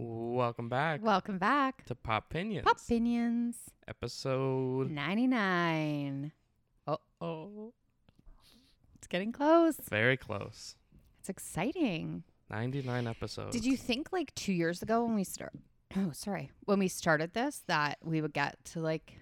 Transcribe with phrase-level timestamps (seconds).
[0.00, 1.84] Welcome back Welcome back.
[1.86, 3.56] to Pop Pinions, Pop Opinions
[3.88, 6.30] episode 99.
[6.86, 7.72] Uh oh.
[8.94, 9.74] It's getting close.
[9.90, 10.76] very close.
[11.18, 12.22] It's exciting.
[12.48, 13.52] 99 episodes.
[13.52, 15.52] Did you think like two years ago when we start?
[15.96, 16.50] Oh, sorry.
[16.66, 19.14] When we started this, that we would get to like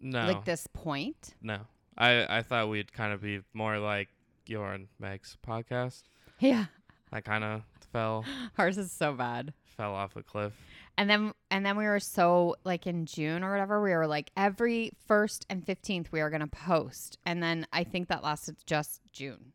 [0.00, 0.26] No.
[0.26, 1.34] like this point?
[1.42, 1.58] No.
[1.98, 4.08] I, I thought we'd kind of be more like
[4.46, 6.04] your and Meg's podcast.
[6.38, 6.66] Yeah.
[7.12, 7.62] That kind of
[7.94, 8.24] fell
[8.58, 9.54] Ours is so bad.
[9.76, 10.52] fell off a cliff.
[10.98, 14.30] And then and then we were so like in June or whatever, we were like
[14.36, 17.18] every first and fifteenth we are gonna post.
[17.24, 19.52] And then I think that lasted just June.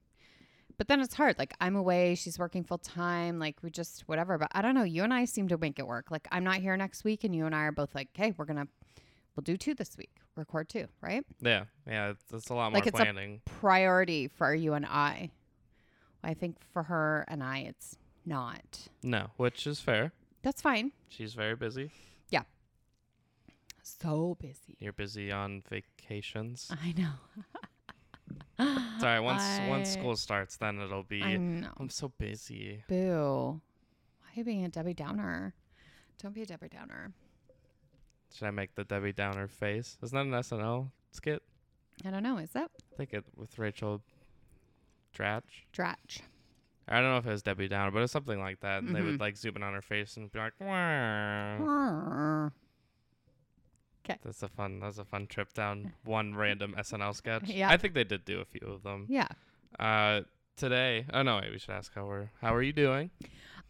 [0.78, 1.38] But then it's hard.
[1.38, 4.38] Like I'm away, she's working full time, like we just whatever.
[4.38, 4.84] But I don't know.
[4.84, 6.10] You and I seem to make it work.
[6.12, 8.46] Like I'm not here next week and you and I are both like, okay, we're
[8.46, 8.68] gonna
[9.36, 10.12] we'll do two this week.
[10.36, 11.26] Record two, right?
[11.42, 11.66] Yeah.
[11.88, 12.10] Yeah.
[12.12, 13.42] It's, it's a lot Like more it's a- planning.
[13.46, 15.32] Priority for you and I.
[16.24, 17.96] I think for her and I it's
[18.30, 18.88] not.
[19.04, 20.14] no, which is fair.
[20.42, 20.92] That's fine.
[21.10, 21.92] She's very busy.
[22.30, 22.44] Yeah.
[23.84, 24.78] So busy.
[24.80, 26.72] You're busy on vacations.
[26.72, 27.12] I know.
[29.00, 29.20] Sorry.
[29.20, 31.22] Once once school starts, then it'll be.
[31.24, 31.72] I know.
[31.78, 32.84] I'm so busy.
[32.88, 33.60] Boo.
[34.22, 35.54] Why are you being a Debbie Downer?
[36.22, 37.12] Don't be a Debbie Downer.
[38.34, 39.98] Should I make the Debbie Downer face?
[40.04, 41.42] Isn't that an SNL skit?
[42.06, 42.38] I don't know.
[42.38, 44.02] Is that I think it with Rachel
[45.18, 45.66] Dratch.
[45.74, 46.22] Dratch?
[46.90, 48.82] I don't know if it was Debbie Downer, but it's something like that.
[48.84, 49.20] And they would Mhm.
[49.22, 50.54] like zoom in on her face and be like.
[50.60, 52.52] Brrr.
[54.24, 54.80] That's a fun.
[54.80, 57.44] That's a fun trip down one random SNL sketch.
[57.48, 57.70] Yeah.
[57.70, 59.06] I think they did do a few of them.
[59.08, 59.28] Yeah.
[59.78, 60.22] Uh,
[60.56, 61.06] today.
[61.14, 61.52] Oh no, wait.
[61.52, 62.32] We should ask how we're.
[62.42, 63.12] How are you doing?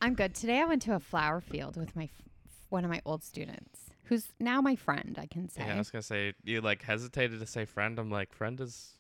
[0.02, 0.34] I'm good.
[0.34, 2.22] Today I went to a flower field with my f-
[2.70, 5.18] one of my old students, who's now my friend.
[5.22, 5.62] I can say.
[5.66, 8.00] Yeah, I was gonna say you like hesitated to say friend.
[8.00, 8.94] I'm like friend is.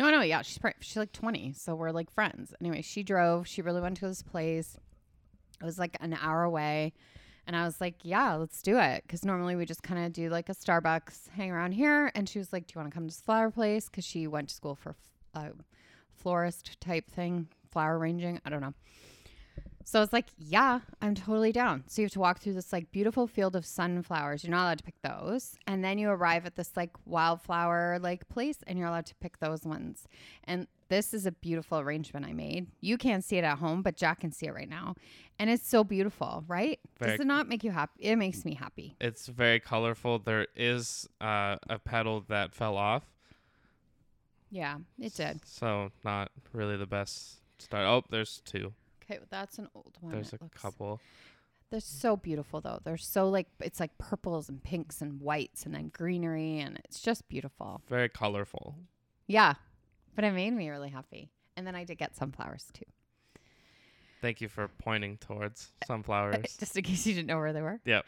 [0.00, 2.54] No, no, yeah, she's pr- she's like 20, so we're like friends.
[2.58, 3.46] Anyway, she drove.
[3.46, 4.78] She really went to this place.
[5.60, 6.94] It was like an hour away,
[7.46, 10.30] and I was like, "Yeah, let's do it." Because normally we just kind of do
[10.30, 12.10] like a Starbucks, hang around here.
[12.14, 14.26] And she was like, "Do you want to come to this flower place?" Because she
[14.26, 14.96] went to school for
[15.34, 15.48] a uh,
[16.16, 18.40] florist type thing, flower arranging.
[18.42, 18.72] I don't know.
[19.90, 22.72] So I was like, "Yeah, I'm totally down." So you have to walk through this
[22.72, 24.44] like beautiful field of sunflowers.
[24.44, 28.28] You're not allowed to pick those, and then you arrive at this like wildflower like
[28.28, 30.06] place, and you're allowed to pick those ones.
[30.44, 32.68] And this is a beautiful arrangement I made.
[32.80, 34.94] You can't see it at home, but Jack can see it right now,
[35.40, 36.78] and it's so beautiful, right?
[37.00, 37.94] Very- Does it not make you happy?
[37.98, 38.94] It makes me happy.
[39.00, 40.20] It's very colorful.
[40.20, 43.06] There is uh, a petal that fell off,
[44.52, 45.44] Yeah, it did.
[45.44, 47.86] so not really the best start.
[47.86, 48.72] Oh, there's two.
[49.10, 50.12] Okay, well, that's an old one.
[50.12, 51.00] There's a looks- couple.
[51.70, 52.80] They're so beautiful though.
[52.82, 57.00] They're so like it's like purples and pinks and whites and then greenery and it's
[57.00, 57.80] just beautiful.
[57.88, 58.74] Very colorful.
[59.28, 59.54] Yeah,
[60.16, 61.30] but it made me really happy.
[61.56, 62.86] And then I did get sunflowers too,
[64.20, 66.56] Thank you for pointing towards sunflowers.
[66.58, 67.80] just in case you didn't know where they were.
[67.84, 68.04] Yep.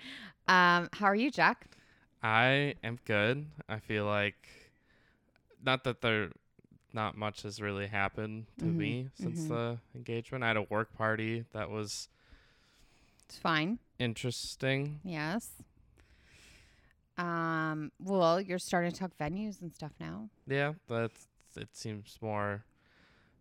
[0.49, 1.67] Um, how are you, Jack?
[2.23, 3.47] I am good.
[3.69, 4.49] I feel like
[5.65, 6.31] not that there
[6.95, 9.49] not much has really happened to Mhm, me since mhm.
[9.49, 10.45] the engagement.
[10.45, 12.09] I had a work party that was
[13.25, 13.79] It's fine.
[13.99, 15.01] interesting.
[15.05, 15.51] Yes.
[17.19, 17.93] Um.
[17.99, 20.29] Well, you're starting to talk venues and stuff now.
[20.47, 21.27] Yeah, that's
[21.57, 22.65] it seems more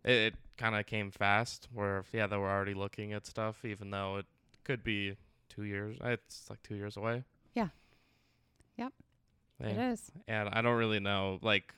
[0.04, 3.90] it, it kind of came fast where yeah, they were already looking at stuff even
[3.90, 4.26] though it
[4.64, 5.16] could be
[5.48, 5.96] 2 years.
[6.04, 7.24] It's like 2 years away.
[7.54, 7.68] Yeah.
[8.76, 8.92] Yep.
[9.60, 9.66] Yeah.
[9.68, 10.10] It is.
[10.28, 11.74] And I don't really know like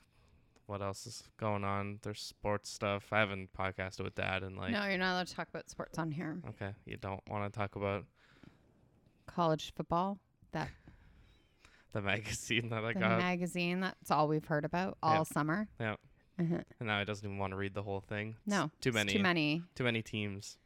[0.66, 1.98] what else is going on.
[2.02, 3.12] There's sports stuff.
[3.12, 5.98] I haven't podcasted with dad and like no, you're not allowed to talk about sports
[5.98, 6.38] on here.
[6.50, 8.04] Okay, you don't want to talk about
[9.26, 10.18] College football,
[10.52, 10.68] that
[11.92, 13.80] the magazine that I the got, magazine.
[13.80, 15.26] That's all we've heard about all Yep.
[15.28, 15.68] summer.
[15.80, 15.96] Yeah.
[16.36, 16.58] Uh-huh.
[16.80, 18.34] and now he doesn't even want to read the whole thing.
[18.44, 19.62] It's No, too many, Too many.
[19.76, 20.58] too many teams.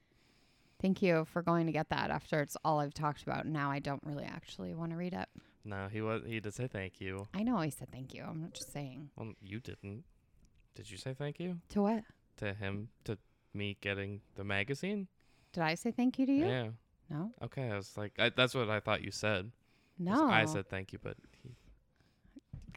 [0.80, 3.44] Thank you for going to get that after it's all I've talked about.
[3.46, 5.28] Now I don't really actually want to read it.
[5.68, 6.22] No, he was.
[6.26, 7.26] He did say thank you.
[7.34, 8.24] I know I said thank you.
[8.24, 9.10] I'm not just saying.
[9.16, 10.04] Well, you didn't.
[10.74, 12.04] Did you say thank you To what?
[12.38, 13.18] to him to
[13.52, 15.08] me getting the magazine?
[15.52, 16.46] Did I say thank you to you?
[16.46, 16.68] Yeah.
[17.10, 17.32] No.
[17.42, 19.50] Okay, I was like, I, that's what I thought you said.
[19.98, 20.26] No.
[20.28, 21.50] I said thank you, but he,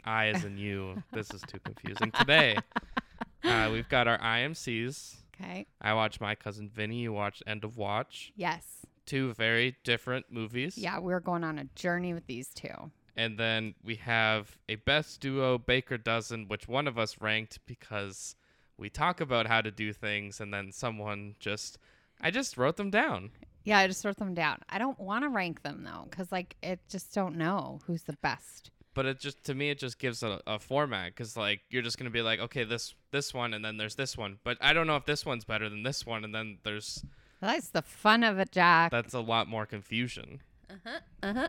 [0.03, 1.01] I as in you.
[1.13, 2.11] this is too confusing.
[2.11, 2.57] Today,
[3.43, 5.15] uh, we've got our IMCs.
[5.39, 5.65] Okay.
[5.79, 6.97] I watched my cousin Vinny.
[7.03, 8.33] You watched End of Watch.
[8.35, 8.85] Yes.
[9.11, 10.77] Two very different movies.
[10.77, 12.91] Yeah, we're going on a journey with these two.
[13.17, 18.37] And then we have a best duo Baker dozen, which one of us ranked because
[18.77, 21.77] we talk about how to do things, and then someone just,
[22.21, 23.31] I just wrote them down.
[23.65, 24.59] Yeah, I just wrote them down.
[24.69, 28.15] I don't want to rank them though, because like it just don't know who's the
[28.21, 28.71] best.
[28.93, 31.97] But it just to me it just gives a, a format because like you're just
[31.97, 34.87] gonna be like okay this this one and then there's this one, but I don't
[34.87, 37.03] know if this one's better than this one, and then there's
[37.41, 38.91] That's the fun of it, Jack.
[38.91, 40.41] That's a lot more confusion.
[40.69, 40.99] Uh huh.
[41.23, 41.47] Uh huh.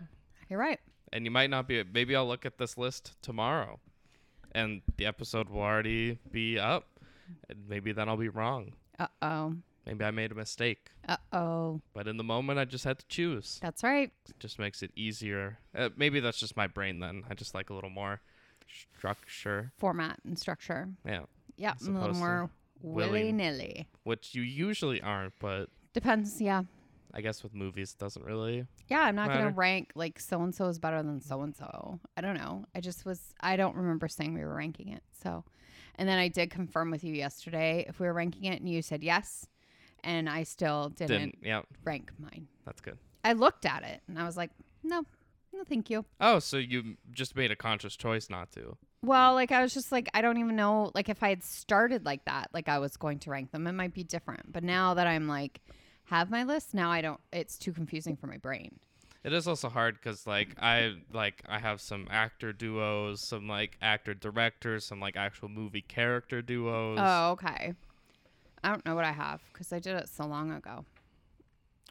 [0.48, 0.80] You're right.
[1.12, 1.82] And you might not be.
[1.84, 3.78] Maybe I'll look at this list tomorrow,
[4.52, 6.88] and the episode will already be up.
[7.48, 8.72] And maybe then I'll be wrong.
[8.98, 9.54] Uh oh.
[9.86, 10.90] Maybe I made a mistake.
[11.08, 11.80] Uh oh.
[11.92, 13.58] But in the moment, I just had to choose.
[13.60, 14.10] That's right.
[14.28, 15.58] It just makes it easier.
[15.76, 17.24] Uh, maybe that's just my brain then.
[17.28, 18.20] I just like a little more
[18.96, 19.72] structure.
[19.78, 20.88] Format and structure.
[21.06, 21.22] Yeah.
[21.56, 22.50] Yeah, As a little more
[22.80, 23.88] willy- willy nilly.
[24.04, 26.40] Which you usually aren't, but Depends.
[26.40, 26.62] Yeah.
[27.14, 28.66] I guess with movies, it doesn't really.
[28.88, 29.42] Yeah, I'm not Matter.
[29.42, 32.00] gonna rank like so and so is better than so and so.
[32.16, 32.64] I don't know.
[32.74, 33.20] I just was.
[33.40, 35.02] I don't remember saying we were ranking it.
[35.22, 35.44] So,
[35.96, 38.80] and then I did confirm with you yesterday if we were ranking it, and you
[38.80, 39.46] said yes,
[40.02, 41.66] and I still didn't, Didn't.
[41.84, 42.48] Rank mine.
[42.64, 42.96] that's good.
[43.24, 44.50] I looked at it and I was like,
[44.82, 45.04] no,
[45.52, 46.04] no, thank you.
[46.20, 48.76] Oh, so you just made a conscious choice not to.
[49.04, 50.90] Well, like I was just like, I don't even know.
[50.94, 53.72] Like if I had started like that, like I was going to rank them, it
[53.72, 54.52] might be different.
[54.52, 55.60] But now that I'm like
[56.04, 57.20] have my list, now I don't.
[57.32, 58.78] It's too confusing for my brain.
[59.24, 63.78] It is also hard because like I like I have some actor duos, some like
[63.80, 66.98] actor directors, some like actual movie character duos.
[67.00, 67.74] Oh, okay.
[68.64, 70.84] I don't know what I have because I did it so long ago.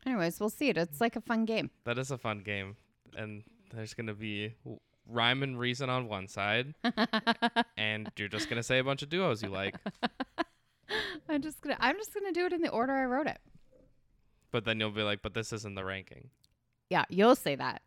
[0.05, 0.77] Anyways, we'll see it.
[0.77, 1.69] It's like a fun game.
[1.85, 2.75] That is a fun game,
[3.15, 3.43] and
[3.73, 4.53] there's gonna be
[5.07, 6.73] rhyme and reason on one side,
[7.77, 9.75] and you're just gonna say a bunch of duos you like,
[11.29, 11.77] I'm just gonna.
[11.79, 13.39] I'm just gonna do it in the order I wrote it.
[14.51, 16.29] But then you'll be like, but this isn't the ranking.
[16.89, 17.81] Yeah, you'll say that.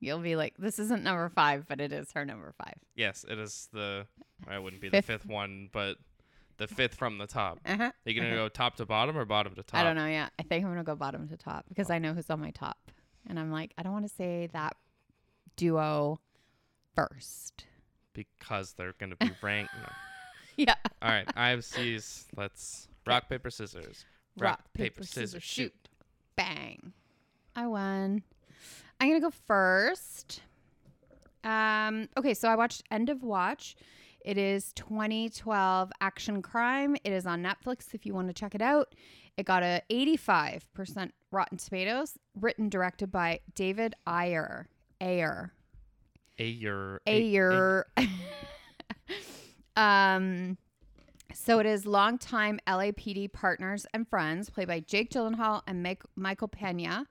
[0.00, 2.74] You'll be like, this isn't number five, but it is her number five.
[2.94, 4.06] Yes, it is the.
[4.48, 5.06] I wouldn't be Fifth.
[5.06, 5.98] the fifth one, but
[6.56, 7.58] the fifth from the top.
[7.66, 7.84] Uh-huh.
[7.84, 9.78] Are you gonna go top to bottom or bottom to top?
[9.80, 10.32] I don't know yet.
[10.38, 12.78] I think I'm gonna go bottom to top because I know who's on my top,
[13.26, 14.74] and I'm like, I don't want to say that
[15.56, 16.18] duo
[16.94, 17.66] first.
[18.14, 19.72] because they're gonna be ranked.
[19.82, 19.88] No.
[20.56, 20.74] Yeah.
[21.00, 22.26] All right, I have C's.
[22.36, 24.04] Let's rock paper scissors.
[24.36, 25.72] Rock, paper, scissors, shoot.
[26.40, 26.94] Bang.
[27.54, 28.22] I won.
[28.98, 30.40] I'm gonna go first.
[31.44, 33.76] Um, okay, so I watched End of Watch.
[34.24, 36.96] It is 2012 action crime.
[37.04, 38.94] It is on Netflix if you want to check it out.
[39.36, 44.66] It got a 85% Rotten Tomatoes, written directed by David Ayer.
[45.02, 45.52] Ayer.
[46.38, 47.02] Ayer.
[47.06, 47.86] Ayer.
[49.76, 50.56] um,
[51.34, 56.48] so it is longtime LAPD partners and friends, played by Jake Gyllenhaal and Mike, Michael
[56.48, 57.06] Pena.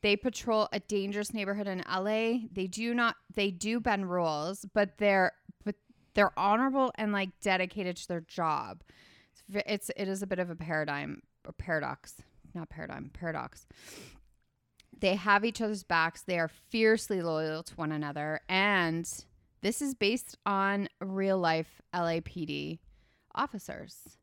[0.00, 2.46] They patrol a dangerous neighborhood in LA.
[2.52, 3.16] They do not.
[3.34, 5.32] They do bend rules, but they're
[5.64, 5.74] but
[6.14, 8.82] they're honorable and like dedicated to their job.
[9.32, 12.14] It's it's it is a bit of a paradigm or paradox,
[12.54, 13.66] not paradigm paradox.
[15.00, 16.22] They have each other's backs.
[16.22, 19.08] They are fiercely loyal to one another, and
[19.62, 22.78] this is based on real life LAPD
[23.34, 24.18] officers.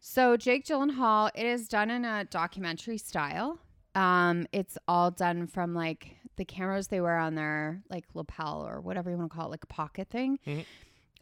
[0.00, 3.58] So Jake Gyllenhaal, it is done in a documentary style.
[3.94, 8.80] Um, it's all done from like the cameras they wear on their like lapel or
[8.80, 10.38] whatever you want to call it, like a pocket thing.
[10.46, 10.64] Mhm.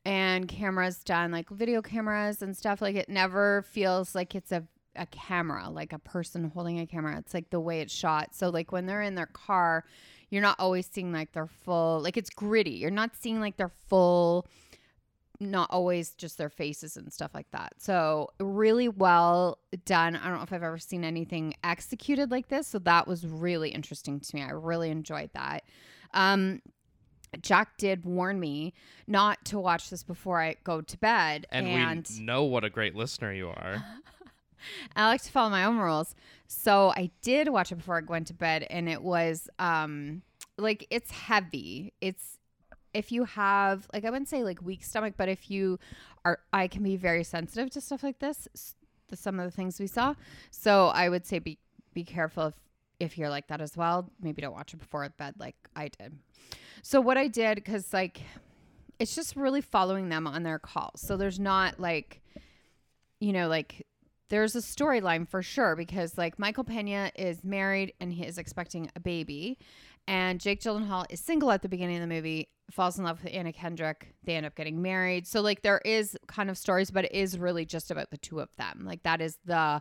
[0.05, 2.81] And cameras done like video cameras and stuff.
[2.81, 7.17] Like it never feels like it's a a camera, like a person holding a camera.
[7.19, 8.35] It's like the way it's shot.
[8.35, 9.85] So like when they're in their car,
[10.31, 12.73] you're not always seeing like their full like it's gritty.
[12.73, 14.47] You're not seeing like their full
[15.41, 17.73] not always just their faces and stuff like that.
[17.79, 20.15] So really well done.
[20.15, 22.67] I don't know if I've ever seen anything executed like this.
[22.69, 24.43] So that was really interesting to me.
[24.43, 25.65] I really enjoyed that.
[26.13, 26.61] Um,
[27.41, 28.75] Jack did warn me
[29.07, 32.71] not to watch this before I go to bed, And, and we know what a
[32.71, 33.85] great listener you are.
[34.97, 36.15] I like to follow my own rules.
[36.49, 40.23] So I did watch it before I went to bed and it was um
[40.59, 41.95] like it's heavy.
[42.01, 42.40] It's
[42.93, 45.79] if you have like I wouldn't say like weak stomach, but if you
[46.25, 48.75] are I can be very sensitive to stuff like this,
[49.09, 50.15] the, some of the things we saw.
[50.51, 51.59] So I would say be
[51.95, 52.55] be careful if
[52.99, 54.11] if you're like that as well.
[54.21, 56.19] Maybe don't watch it before bed like I did.
[56.83, 58.23] So what I did cuz like
[58.99, 61.01] it's just really following them on their calls.
[61.01, 62.23] So there's not like
[63.21, 63.87] you know like
[64.31, 68.91] there's a storyline for sure because like Michael Pena is married and he is expecting
[68.97, 69.59] a baby,
[70.11, 73.33] and Jake Gyllenhaal is single at the beginning of the movie, falls in love with
[73.33, 74.13] Anna Kendrick.
[74.25, 75.25] They end up getting married.
[75.29, 78.41] So like there is kind of stories, but it is really just about the two
[78.41, 78.83] of them.
[78.85, 79.81] Like that is the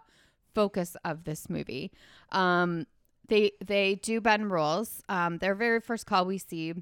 [0.53, 1.91] focus of this movie.
[2.31, 2.85] Um,
[3.27, 5.01] they they do bend rules.
[5.09, 6.75] Um, their very first call we see.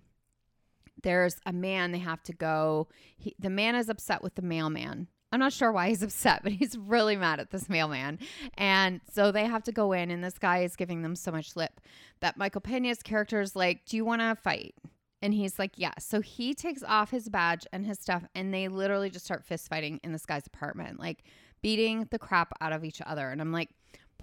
[1.01, 2.89] There's a man they have to go.
[3.15, 5.07] He, the man is upset with the mailman.
[5.31, 8.19] I'm not sure why he's upset, but he's really mad at this mailman.
[8.57, 11.55] And so they have to go in, and this guy is giving them so much
[11.55, 11.79] lip
[12.19, 14.75] that Michael Pena's character is like, Do you want to fight?
[15.21, 15.93] And he's like, Yeah.
[15.99, 19.69] So he takes off his badge and his stuff, and they literally just start fist
[19.69, 21.23] fighting in this guy's apartment, like
[21.61, 23.29] beating the crap out of each other.
[23.29, 23.69] And I'm like,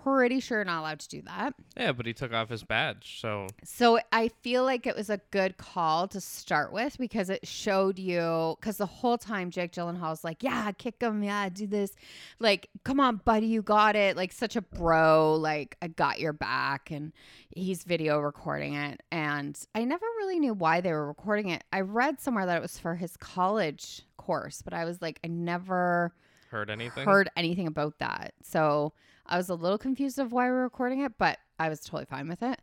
[0.04, 1.54] pretty sure you're not allowed to do that.
[1.76, 5.20] Yeah, but he took off his badge, so So I feel like it was a
[5.30, 10.22] good call to start with because it showed you because the whole time Jake Gyllenhaal's
[10.22, 11.96] like, yeah, kick him, yeah, do this,
[12.38, 16.32] like, come on, buddy, you got it, like such a bro, like I got your
[16.32, 17.12] back, and
[17.50, 21.64] he's video recording it, and I never really knew why they were recording it.
[21.72, 25.28] I read somewhere that it was for his college course, but I was like, I
[25.28, 26.12] never
[26.50, 27.04] heard anything.
[27.04, 28.34] heard anything about that.
[28.42, 28.92] So
[29.26, 32.28] I was a little confused of why we're recording it, but I was totally fine
[32.28, 32.60] with it.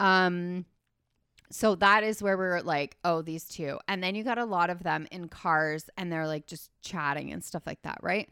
[0.00, 0.66] Um,
[1.50, 3.78] so that is where we are like, oh, these two.
[3.86, 7.32] And then you got a lot of them in cars and they're like just chatting
[7.32, 8.28] and stuff like that, right?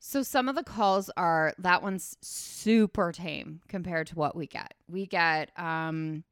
[0.00, 4.74] So some of the calls are that one's super tame compared to what we get.
[4.88, 6.24] We get um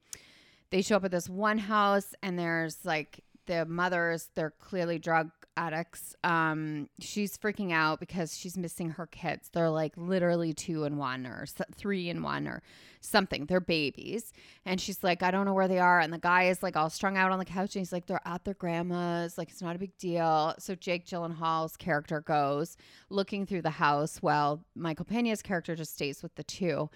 [0.71, 5.31] they show up at this one house and there's like the mothers, they're clearly drug
[5.57, 6.15] addicts.
[6.25, 9.49] Um, she's freaking out because she's missing her kids.
[9.53, 12.63] They're like literally two and one or three and one or
[13.01, 13.47] something.
[13.47, 14.33] They're babies.
[14.65, 16.01] And she's like, I don't know where they are.
[16.01, 18.21] And the guy is like all strung out on the couch and he's like, they're
[18.27, 19.39] at their grandma's.
[19.39, 20.55] Like, it's not a big deal.
[20.59, 22.77] So Jake Gyllenhaal's character goes
[23.11, 26.91] looking through the house while Michael Pena's character just stays with the two.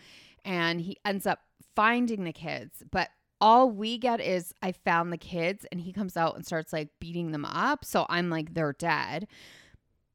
[0.44, 1.40] And he ends up
[1.74, 2.82] finding the kids.
[2.90, 6.72] But all we get is I found the kids and he comes out and starts
[6.72, 7.84] like beating them up.
[7.84, 9.26] So I'm like, they're dead.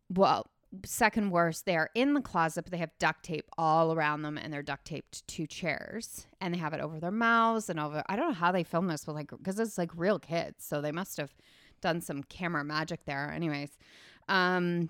[0.09, 0.47] Well,
[0.85, 4.53] second worst, they're in the closet, but they have duct tape all around them and
[4.53, 8.03] they're duct taped to chairs and they have it over their mouths and over.
[8.07, 10.65] I don't know how they film this, but like, because it's like real kids.
[10.65, 11.33] So they must have
[11.81, 13.31] done some camera magic there.
[13.31, 13.71] Anyways,
[14.29, 14.89] um,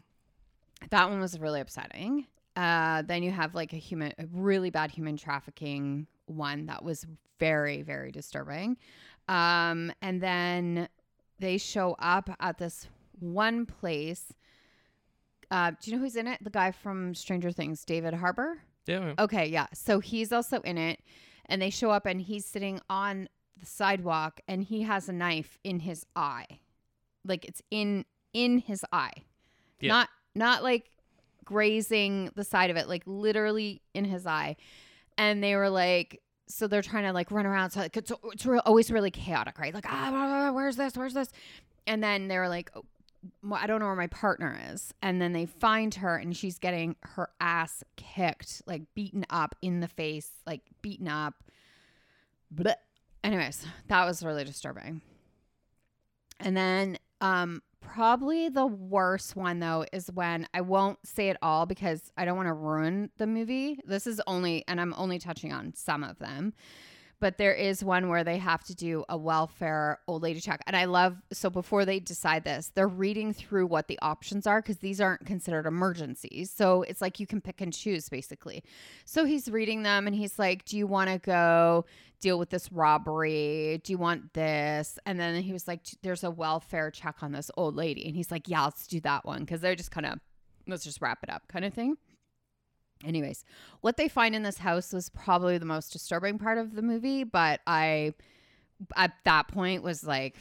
[0.89, 2.27] that one was really upsetting.
[2.55, 7.05] Uh, then you have like a human, a really bad human trafficking one that was
[7.39, 8.77] very, very disturbing.
[9.27, 10.87] Um, and then
[11.39, 12.87] they show up at this
[13.19, 14.33] one place.
[15.51, 16.43] Uh, do you know who's in it?
[16.43, 18.59] The guy from Stranger Things, David Harbour.
[18.87, 19.67] yeah, Okay, yeah.
[19.73, 20.99] So he's also in it,
[21.47, 25.57] and they show up, and he's sitting on the sidewalk, and he has a knife
[25.63, 26.47] in his eye,
[27.23, 29.13] like it's in in his eye,
[29.79, 29.93] Yeah.
[29.93, 30.91] not not like
[31.45, 34.57] grazing the side of it, like literally in his eye.
[35.17, 37.71] And they were like, so they're trying to like run around.
[37.71, 39.73] So like, it's it's real, always really chaotic, right?
[39.73, 40.95] Like ah, blah, blah, where's this?
[40.95, 41.29] Where's this?
[41.87, 42.83] And then they're like, oh,
[43.51, 44.93] I don't know where my partner is.
[45.01, 49.79] And then they find her and she's getting her ass kicked, like beaten up in
[49.79, 51.35] the face, like beaten up.
[52.53, 52.75] Blech.
[53.23, 55.01] Anyways, that was really disturbing.
[56.39, 61.65] And then um probably the worst one though is when I won't say it all
[61.65, 63.79] because I don't want to ruin the movie.
[63.85, 66.53] This is only and I'm only touching on some of them
[67.19, 70.61] but there is one where they have to do a welfare old lady check.
[70.67, 74.61] And i love so before they decide this they're reading through what the options are
[74.61, 76.51] because these aren't considered emergencies.
[76.51, 78.63] So it's like you can pick and choose basically.
[79.05, 81.85] So he's reading them and he's like do you want to go
[82.21, 83.81] deal with this robbery?
[83.83, 84.97] Do you want this?
[85.05, 88.05] And then he was like there's a welfare check on this old lady.
[88.05, 89.41] And he's like yeah let's do that one.
[89.41, 90.19] Because they're just kind of
[90.67, 91.97] let's just wrap it up kind of thing
[93.03, 93.43] Anyways,
[93.81, 97.23] what they find in this house was probably the most disturbing part of the movie,
[97.23, 98.13] but I
[98.95, 100.35] at that point was like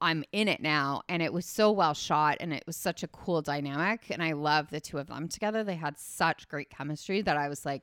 [0.00, 3.08] I'm in it now and it was so well shot and it was such a
[3.08, 5.64] cool dynamic and I love the two of them together.
[5.64, 7.82] They had such great chemistry that I was like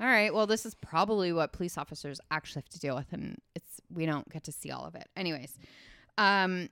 [0.00, 3.40] all right, well this is probably what police officers actually have to deal with and
[3.54, 5.08] it's we don't get to see all of it.
[5.16, 5.56] Anyways,
[6.18, 6.68] um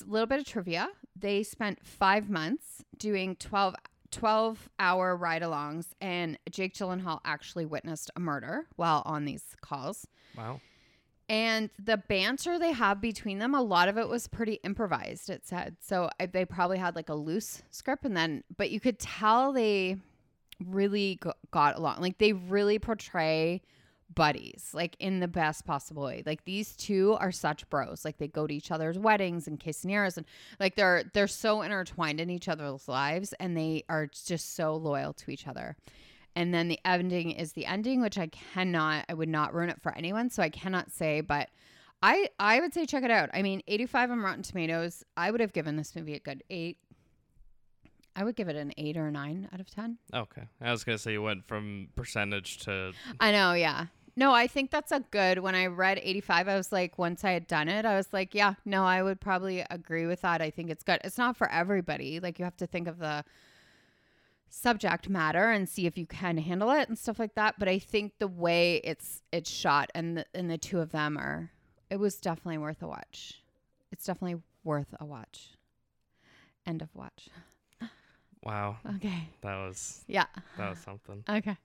[0.00, 0.88] a little bit of trivia.
[1.16, 3.74] They spent 5 months doing 12
[4.14, 10.06] 12 hour ride alongs, and Jake Gyllenhaal actually witnessed a murder while on these calls.
[10.36, 10.60] wow.
[11.26, 15.46] And the banter they have between them, a lot of it was pretty improvised, it
[15.46, 15.76] said.
[15.80, 19.52] So I, they probably had like a loose script, and then, but you could tell
[19.52, 19.96] they
[20.64, 22.00] really go- got along.
[22.00, 23.62] Like they really portray
[24.12, 26.22] buddies, like in the best possible way.
[26.24, 28.04] Like these two are such bros.
[28.04, 30.26] Like they go to each other's weddings and quinceañeras, and
[30.60, 35.12] like they're they're so intertwined in each other's lives, and they are just so loyal
[35.14, 35.76] to each other.
[36.36, 39.80] And then the ending is the ending, which I cannot, I would not ruin it
[39.80, 41.48] for anyone, so I cannot say, but.
[42.02, 43.30] I, I would say check it out.
[43.32, 45.04] I mean, 85 on Rotten Tomatoes.
[45.16, 46.76] I would have given this movie a good eight.
[48.16, 49.98] I would give it an eight or a nine out of 10.
[50.14, 50.42] Okay.
[50.60, 53.86] I was gonna say you went from percentage to I know, yeah.
[54.16, 55.40] No, I think that's a good.
[55.40, 58.32] When I read 85, I was like, once I had done it, I was like,
[58.32, 60.40] yeah, no, I would probably agree with that.
[60.40, 61.00] I think it's good.
[61.02, 62.20] It's not for everybody.
[62.20, 63.24] Like, you have to think of the
[64.48, 67.56] subject matter and see if you can handle it and stuff like that.
[67.58, 71.18] But I think the way it's it's shot and the, and the two of them
[71.18, 71.50] are,
[71.90, 73.42] it was definitely worth a watch.
[73.90, 75.54] It's definitely worth a watch.
[76.66, 77.28] End of watch.
[78.44, 78.76] Wow.
[78.96, 79.28] Okay.
[79.42, 80.26] That was Yeah.
[80.58, 81.24] that was something.
[81.28, 81.56] Okay.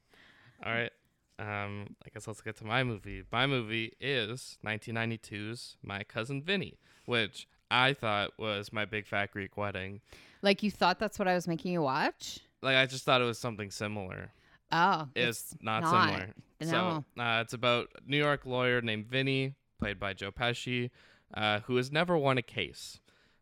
[0.66, 0.92] All right.
[1.38, 3.24] Um, I guess let's get to my movie.
[3.32, 9.56] My movie is 1992's My Cousin Vinny, which I thought was my big fat Greek
[9.56, 10.02] wedding.
[10.42, 12.40] Like you thought that's what I was making you watch?
[12.62, 14.32] Like I just thought it was something similar.
[14.72, 16.10] Oh, It's, not, not.
[16.10, 16.34] similar.
[16.62, 16.68] No.
[17.16, 20.90] So uh, it's about a New York lawyer named Vinny, played by Joe Pesci,
[21.34, 23.00] uh, who has never won a case.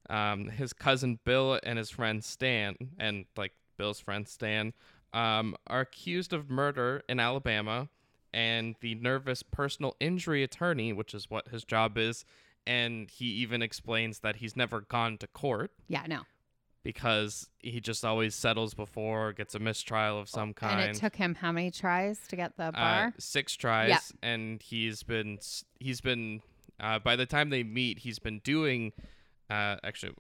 [0.10, 4.74] Um, his cousin Bill and his friend Stan, and like Bill's friend Stan,
[5.14, 7.90] um, are accused of murder in Alabama.
[8.34, 12.24] And the nervous personal injury attorney, which is what his job is,
[12.68, 16.24] and he even explains that he's never gone to court yeah, no.
[16.84, 20.82] because he just always settles before, gets a mistrial of some kind.
[20.82, 23.14] And it took him how many tries to get the Uh, bar?
[23.18, 25.40] six tries, and he's been
[25.80, 26.42] he's been
[26.80, 28.92] uh, by the time they meet, he's been doing.
[29.50, 30.14] Uh, actually,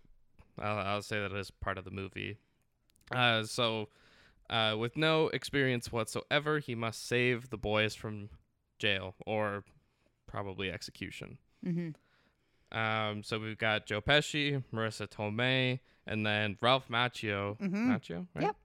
[0.59, 2.37] I'll, I'll say that as part of the movie.
[3.11, 3.89] Uh, so,
[4.49, 8.29] uh, with no experience whatsoever, he must save the boys from
[8.79, 9.63] jail or
[10.27, 11.37] probably execution.
[11.65, 11.89] mm-hmm.
[12.77, 17.57] Um, so we've got Joe Pesci, Marisa Tomei, and then Ralph Macchio.
[17.59, 17.87] Mhm.
[17.87, 18.43] Macchio, right?
[18.43, 18.55] Yep.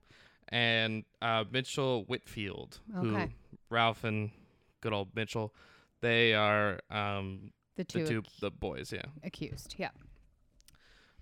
[0.49, 3.33] And uh, Mitchell Whitfield, who Okay.
[3.69, 4.31] Ralph and
[4.81, 5.53] good old Mitchell,
[6.01, 9.03] they are um, The two, the two ac- the boys, yeah.
[9.23, 9.75] accused.
[9.77, 9.91] Yeah.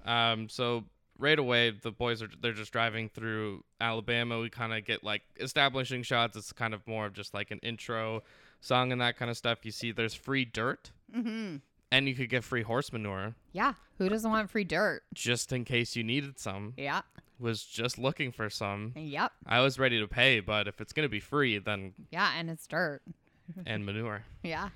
[0.06, 0.84] Um, so
[1.20, 4.40] right away the boys are they're just driving through Alabama.
[4.40, 6.36] We kind of get like establishing shots.
[6.36, 8.24] It's kind of more of just like an intro
[8.60, 9.60] song and that kind of stuff.
[9.64, 11.58] You see, there's free dirt, Mm-hmm.
[11.92, 13.74] and you could get free horse manure Yeah.
[13.98, 15.04] Who doesn't want free dirt?
[15.14, 16.74] just in case you needed some.
[16.78, 17.02] Yeah.
[17.40, 18.94] Was just looking for some.
[18.96, 19.32] Yep.
[19.48, 22.66] I was ready to pay, but if it's gonna be free, then Yeah, and it's
[22.68, 23.02] dirt.
[23.66, 24.24] and manure.
[24.44, 24.70] Yeah.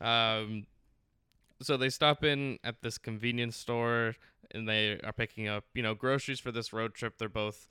[0.00, 0.66] Um,
[1.60, 4.16] so they stop in at this convenience store
[4.52, 7.18] and they are picking up, you know, groceries for this road trip.
[7.18, 7.68] They're both,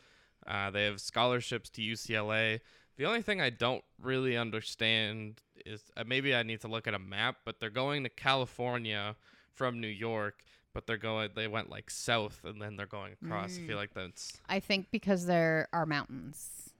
[0.47, 2.59] uh, they have scholarships to UCLA.
[2.97, 6.93] The only thing I don't really understand is uh, maybe I need to look at
[6.93, 9.15] a map, but they're going to California
[9.53, 13.57] from New York, but they're going, they went like south and then they're going across.
[13.57, 16.71] I feel like that's I think because there are mountains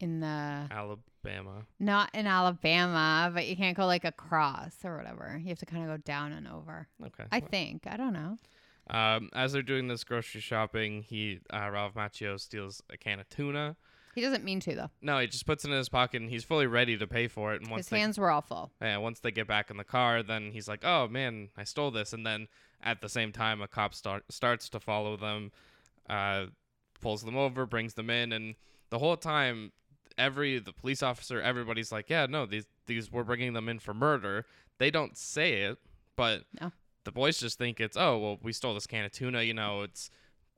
[0.00, 1.66] in the Alabama.
[1.80, 5.38] not in Alabama, but you can't go like across or whatever.
[5.40, 6.88] You have to kind of go down and over.
[7.04, 7.24] Okay.
[7.32, 7.86] I think.
[7.86, 8.36] I don't know.
[8.88, 13.28] Um, as they're doing this grocery shopping, he, uh, Ralph Macchio steals a can of
[13.28, 13.76] tuna.
[14.14, 14.90] He doesn't mean to though.
[15.02, 17.52] No, he just puts it in his pocket and he's fully ready to pay for
[17.52, 17.60] it.
[17.60, 18.70] And once His they, hands were all full.
[18.80, 21.90] yeah, once they get back in the car, then he's like, "Oh man, I stole
[21.90, 22.48] this." And then
[22.82, 25.52] at the same time, a cop start, starts to follow them,
[26.08, 26.46] uh,
[27.02, 28.54] pulls them over, brings them in, and
[28.88, 29.72] the whole time,
[30.16, 33.92] every the police officer, everybody's like, "Yeah, no, these these we're bringing them in for
[33.92, 34.46] murder."
[34.78, 35.78] They don't say it,
[36.16, 36.72] but No.
[37.06, 39.80] The boys just think it's, "Oh, well, we stole this can of tuna." You know,
[39.82, 40.10] it's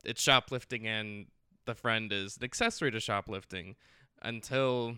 [0.03, 1.27] it's shoplifting and
[1.65, 3.75] the friend is an accessory to shoplifting
[4.21, 4.95] until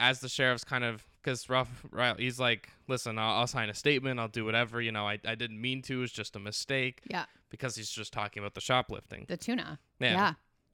[0.00, 1.84] as the sheriff's kind of because Ralph,
[2.18, 5.34] he's like listen I'll, I'll sign a statement i'll do whatever you know I, I
[5.34, 7.24] didn't mean to it's just a mistake Yeah.
[7.50, 9.78] because he's just talking about the shoplifting The tuna.
[10.00, 10.32] yeah, Yeah.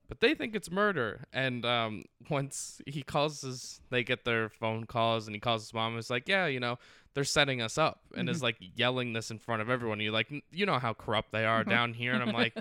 [0.09, 4.85] but they think it's murder and um once he calls his they get their phone
[4.85, 6.79] calls and he calls his mom and is like yeah you know
[7.15, 10.31] they're setting us up and is like yelling this in front of everyone you're like
[10.51, 12.55] you know how corrupt they are down here and i'm like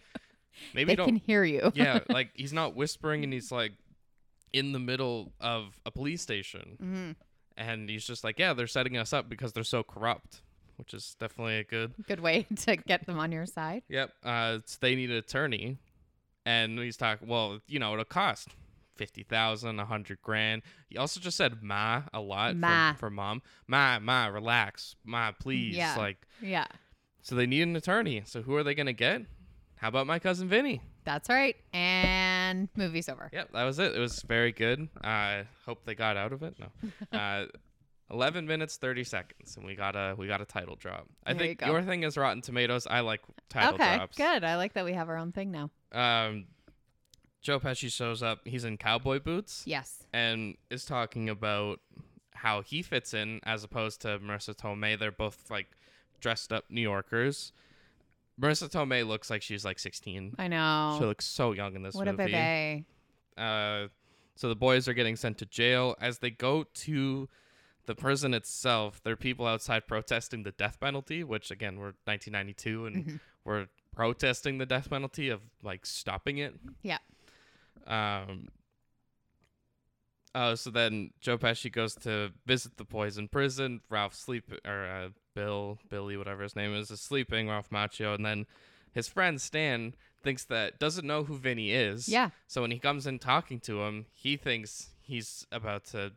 [0.74, 1.72] maybe They don't can hear you.
[1.74, 3.72] yeah, like he's not whispering and he's like
[4.52, 6.78] in the middle of a police station.
[6.80, 7.12] hmm
[7.58, 10.44] And he's just like, yeah, they're setting us up because they're so corrupt,
[10.78, 11.94] which is definitely a good.
[12.08, 13.82] Good way to get them on your side.
[13.90, 14.12] Yep.
[14.24, 15.78] Uh, they need an attorney.
[16.46, 18.50] And he's talking, well, you know, it'll cost
[18.96, 20.62] 50,000, a 100 grand.
[20.90, 22.94] He also just said ma a lot Ma.
[22.94, 23.42] For, for mom.
[23.68, 24.96] Ma, ma, relax.
[25.04, 25.76] Ma, please.
[25.76, 25.96] Yeah.
[25.98, 26.66] Like, Yeah.
[27.22, 28.24] so they need an attorney.
[28.26, 29.24] So who are they going to get?
[29.78, 30.82] How about my cousin Vinny?
[31.04, 31.56] That's right.
[31.74, 33.30] And movie's over.
[33.34, 33.94] Yep, that was it.
[33.96, 34.88] It was very good.
[35.04, 36.56] I hope they got out of it.
[36.58, 36.68] No,
[37.18, 37.48] uh,
[38.10, 41.08] eleven minutes thirty seconds, and we got a we got a title drop.
[41.26, 41.68] I There think go.
[41.68, 42.88] your thing is Rotten Tomatoes.
[42.90, 43.98] I like title okay.
[43.98, 44.16] drops.
[44.18, 44.46] Good.
[44.46, 45.70] I like that we have our own thing now.
[45.92, 46.46] Um,
[47.44, 48.40] Joe Pesci shows up.
[48.46, 50.06] He's in cowboy boots Yes.
[50.14, 51.80] and is talking about
[52.34, 54.98] how he fits in as opposed to Marisa Tomei.
[54.98, 55.68] They're both like
[56.20, 57.52] dressed up New Yorkers.
[58.42, 60.34] Marisa Tomei looks like she's like sixteen.
[60.40, 60.96] I know.
[61.00, 62.32] She looks so young in this what a movie.
[62.32, 62.86] baby.
[63.38, 63.88] Uh,
[64.36, 65.96] so the boys are getting sent to jail.
[66.02, 67.30] As they go to
[67.86, 72.86] the prison itself, there are people outside protesting the death penalty, which again, we're 1992
[72.86, 73.20] and Mhm.
[73.44, 76.56] we're protesting the death penalty of like stopping it.
[76.82, 76.98] Yeah.
[77.88, 78.48] Um.
[80.36, 83.82] Uh, so then Joe Pesci goes to visit the poison prison.
[83.90, 87.50] Ralph sleep or uh, Bill, Billy, whatever his name is, is sleeping.
[87.50, 88.48] Ralph Macchio, and then
[88.92, 89.94] his friend Stan
[90.24, 92.10] thinks that doesn't know who Vinny is.
[92.10, 92.32] Yeah.
[92.48, 96.14] So when he comes in talking to him, he thinks he's about to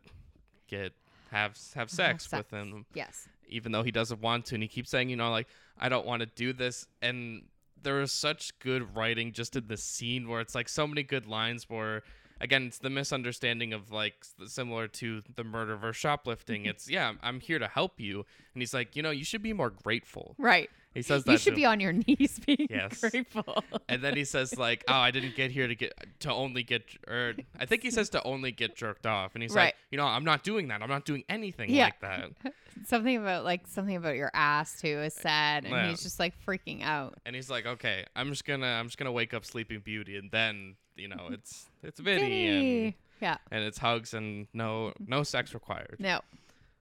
[0.66, 0.92] get
[1.31, 2.50] have have sex, with sex.
[2.52, 3.29] him Yes.
[3.48, 5.46] even though he doesn't want to and he keeps saying you know like
[5.79, 7.42] i don't want to do this and
[7.87, 11.25] there is such good writing just in the scene where it's like so many good
[11.25, 12.03] lines where
[12.40, 14.14] again it's the misunderstanding of like
[14.46, 16.70] similar to the murder versus shoplifting mm-hmm.
[16.70, 19.53] it's yeah I'm- here to help you and he's like you know you should be
[19.53, 20.70] more grateful Right.
[20.94, 23.01] he says that You should be on your knees being Yes.
[23.01, 23.62] grateful.
[23.88, 26.83] and then he says like oh i didn't get here to get to only get
[27.07, 29.66] or er, i think he says to only get jerked off and he's Right.
[29.66, 31.85] like you know i'm not doing that i'm not doing anything Yeah.
[31.87, 32.31] like that
[32.87, 35.88] something about like something about your ass too is said, and Yeah.
[35.88, 37.14] he's just like freaking out.
[37.25, 40.31] and he's like, "Okay, I'm just gonna, I'm just gonna wake up Sleeping Beauty, and
[40.31, 42.49] then, you know, it's it's Vinny,
[42.87, 43.37] and Yeah.
[43.51, 46.21] and it's hugs and no no sex required." No.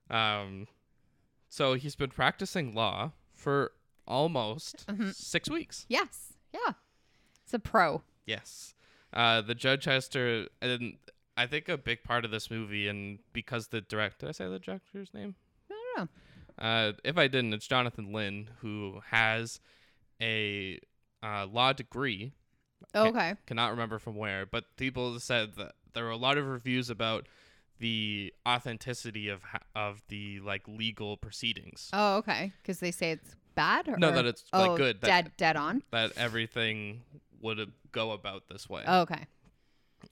[0.09, 0.67] Um,
[1.49, 3.71] so he's been practicing law for
[4.07, 5.13] almost Mhm.
[5.13, 5.85] six weeks.
[5.89, 6.33] Yes.
[6.53, 6.73] Yeah.
[7.43, 8.03] It's a pro.
[8.25, 8.73] Yes,
[9.13, 10.97] uh, the judge has to, and
[11.37, 14.47] I think a big part of this movie, and because the direct, did I say
[14.49, 15.35] the director's name?
[15.69, 16.09] I don't know.
[16.57, 19.59] Uh, if I didn't, it's Jonathan Lynn who has
[20.21, 20.79] a
[21.21, 22.33] uh, law degree
[22.95, 23.35] okay.
[23.45, 27.27] cannot remember from where, but people said that there were a lot of reviews about
[27.79, 29.43] the authenticity of
[29.75, 31.89] of the like legal proceedings.
[31.93, 32.53] Oh, okay.
[32.61, 33.87] Because they say it's bad.
[33.87, 35.31] Or, No, that it's, like, oh, good, that- Dead.
[35.37, 35.83] Dead on.
[35.91, 37.01] That everything
[37.41, 38.83] would go about this way.
[38.87, 39.25] Oh, okay.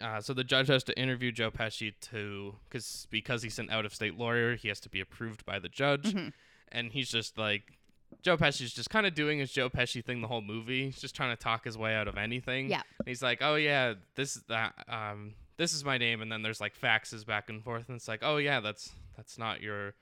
[0.01, 3.85] Uh, so the judge has to interview Joe Pesci to because because he's an out
[3.85, 6.33] of state lawyer, he has to be approved by the judge, Mhm.
[6.71, 7.77] and he's just like.
[8.21, 10.85] Joe Pesci's just kind of doing his Joe Pesci thing the whole movie.
[10.85, 12.69] He's just trying to talk his way out of anything.
[12.69, 12.81] Yeah.
[12.99, 16.41] And he's like, "Oh yeah, this is that um this is my name." And then
[16.41, 19.93] there's like faxes back and forth and it's like, "Oh yeah, that's that's not your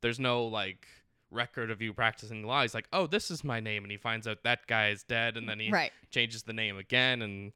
[0.00, 0.86] there's no like
[1.30, 4.26] record of you practicing law." He's like, "Oh, this is my name." And he finds
[4.26, 5.92] out that guy is dead and then he Right.
[6.10, 7.52] changes the name again and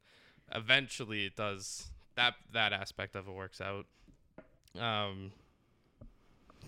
[0.53, 3.85] eventually it does that that aspect of it works out.
[4.79, 5.31] Um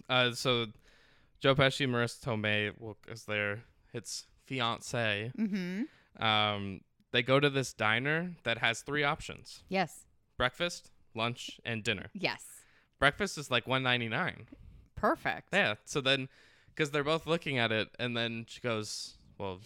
[0.09, 0.67] uh so
[1.39, 5.31] Joe Pesci Marisa Tomei well, is their its fiance.
[5.37, 6.23] Mm-hmm.
[6.23, 10.05] Um, they go to this diner that has three options: Yes.
[10.37, 12.07] breakfast, lunch, and dinner.
[12.13, 12.43] Yes.
[12.99, 14.47] Breakfast is like one ninety nine.
[14.95, 15.49] Perfect.
[15.53, 15.75] Yeah.
[15.85, 16.29] So then,
[16.73, 19.59] because they're both looking at it, and then she goes, "Well,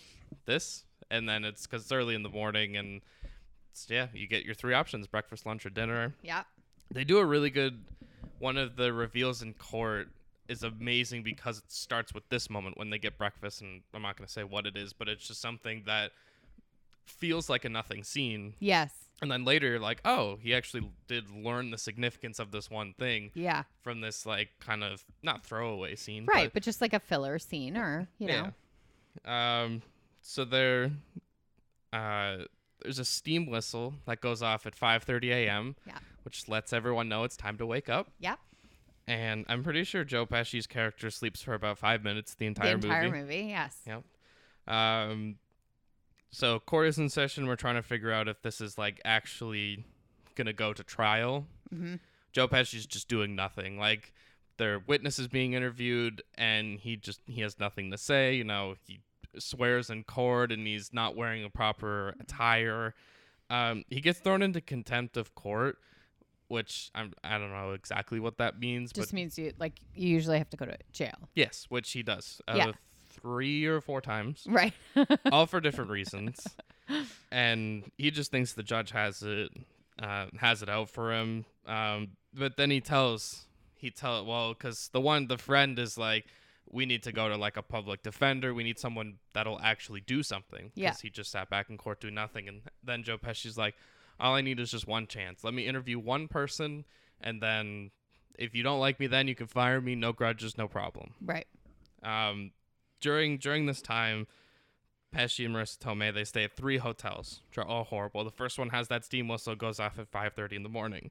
[0.46, 3.02] this," and then it's because it's early in the morning, and
[3.72, 6.16] it's, yeah, you get your three options: breakfast, lunch, or dinner.
[6.22, 6.44] Yeah.
[6.92, 7.84] They do a really good.
[8.40, 10.08] One of the reveals in court
[10.50, 14.18] is amazing because it starts with this moment when they get breakfast, and I'm not
[14.18, 16.12] going to say what it is, but it's just something that
[17.06, 18.56] feels like a nothing scene.
[18.60, 18.92] Yes.
[19.22, 22.94] And then later, you're like, oh, he actually did learn the significance of this one
[22.98, 23.64] thing Yeah.
[23.82, 26.26] from this, like, kind of not throwaway scene.
[26.26, 28.52] Right, but, just like a filler scene, or you know.
[29.26, 29.64] Yeah.
[29.64, 29.82] Um.
[30.22, 30.92] So there,
[31.92, 32.38] uh,
[32.82, 35.76] there's a steam whistle that goes off at 5:30 a.m.
[35.86, 35.98] Yeah.
[36.24, 38.08] Which lets everyone know it's time to wake up.
[38.20, 38.36] Yeah.
[39.10, 42.90] And I'm pretty sure Joe Pesci's character sleeps for about five minutes the entire movie.
[42.90, 43.20] The entire, movie.
[43.22, 43.50] movie.
[43.50, 43.82] Yes.
[43.88, 44.02] Yeah.
[44.68, 45.38] Um.
[46.30, 47.48] So court is in session.
[47.48, 49.84] We're trying to figure out if this is like actually
[50.36, 51.48] gonna go to trial.
[51.74, 51.96] Mm-hmm.
[52.34, 53.80] Joe Pesci's just doing nothing.
[53.80, 54.14] Like
[54.58, 58.36] their witness is being interviewed and he just he has nothing to say.
[58.36, 59.00] You know, he
[59.40, 62.94] swears in court and he's not wearing a proper attire.
[63.50, 65.80] Um, he gets thrown into contempt of court,
[66.50, 70.10] which I'm I don't know exactly what that means, Just but means you like you
[70.10, 71.30] usually have to go to jail.
[71.36, 72.72] yes, which he does uh, Yeah.
[73.10, 74.74] three or four times, Right.
[75.32, 76.46] all for different reasons.
[77.32, 79.52] And he just thinks the judge has it
[80.02, 81.46] uh, has it out for him.
[81.68, 86.26] Um, but then he tells he tell well because the one the friend is like
[86.72, 90.22] we need to go to like a public defender we need someone that'll actually do
[90.22, 90.94] something Yeah.
[91.02, 93.74] he just sat back in court doing nothing and then joe pesci's like
[94.20, 96.86] all i need is just one chance let me interview one person
[97.22, 97.92] and then
[98.38, 101.48] if you don't like me then you can fire me no grudges no problem right.
[102.04, 102.52] um,
[103.02, 104.28] during during this time,
[105.16, 108.24] Pesci and Marisa Tomei they stay at three hotels, which are all horrible.
[108.26, 111.10] The first one has that steam whistle goes off at five thirty in the morning.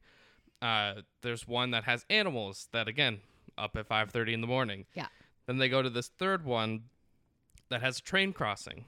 [0.60, 3.20] Uh, there's one that has animals that again
[3.56, 4.84] up at five thirty in the morning.
[4.94, 5.06] Yeah.
[5.46, 6.84] Then they go to this third one
[7.70, 8.84] that has a train crossing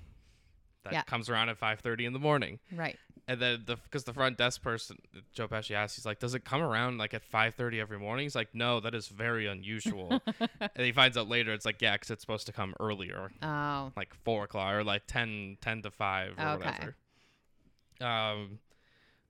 [0.84, 1.02] that Yeah.
[1.04, 2.58] comes around at five thirty in the morning.
[2.70, 2.98] Right.
[3.30, 4.98] And then the because the front desk person
[5.32, 8.34] Joe Pesci asks, he's like, "Does it come around like at 5:30 every morning?" He's
[8.34, 10.20] like, "No, that is very unusual."
[10.60, 13.92] and he finds out later, it's like, "Yeah, because it's supposed to come earlier, Oh.
[13.96, 16.56] like four o'clock or like 10, 10 to five or Okay.
[16.66, 16.96] whatever."
[18.00, 18.58] Um,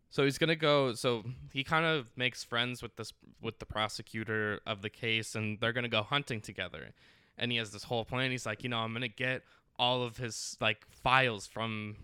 [0.08, 0.94] so he's gonna go.
[0.94, 5.60] So he kind of makes friends with this with the prosecutor of the case, and
[5.60, 6.92] they're gonna go hunting together.
[7.36, 8.30] And he has this whole plan.
[8.30, 9.42] He's like, you know, I'm gonna get
[9.78, 11.96] all of his like files from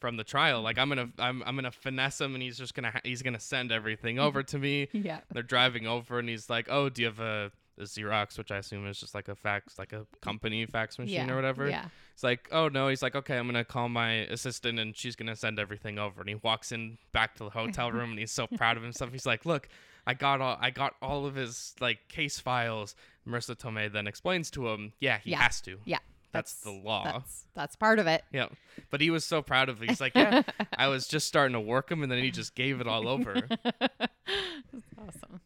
[0.00, 0.60] from the trial.
[0.60, 0.64] Mm.
[0.64, 3.40] Like I'm gonna I'm I'm gonna finesse him, and he's just gonna ha- he's gonna
[3.40, 4.26] send everything mm-hmm.
[4.26, 4.88] over to me.
[5.00, 5.20] Yeah.
[5.32, 8.58] They're driving over, and he's like, "Oh, do you have a the Xerox, which I
[8.58, 11.32] assume is just like a fax, like a company fax machine yeah.
[11.32, 11.68] or whatever.
[11.68, 11.86] Yeah.
[12.12, 15.34] It's like, oh no, he's like, okay, I'm gonna call my assistant and she's gonna
[15.34, 16.20] send everything over.
[16.20, 19.10] And he walks in back to the hotel room and he's so proud of himself.
[19.10, 19.68] He's like, look,
[20.06, 22.94] I got all, I got all of his like case files.
[23.26, 25.42] Marisa Tomei then explains to him, yeah, he Yeah.
[25.42, 25.78] has to.
[25.84, 25.98] Yeah.
[26.32, 27.04] That's, the law.
[27.04, 28.22] That's that's part of it.
[28.32, 28.46] Yeah,
[28.90, 29.88] but he was so proud of it.
[29.90, 30.42] He's like, yeah,
[30.76, 33.34] I was just starting to work him, and then he just gave it all over.
[33.80, 35.40] That's awesome.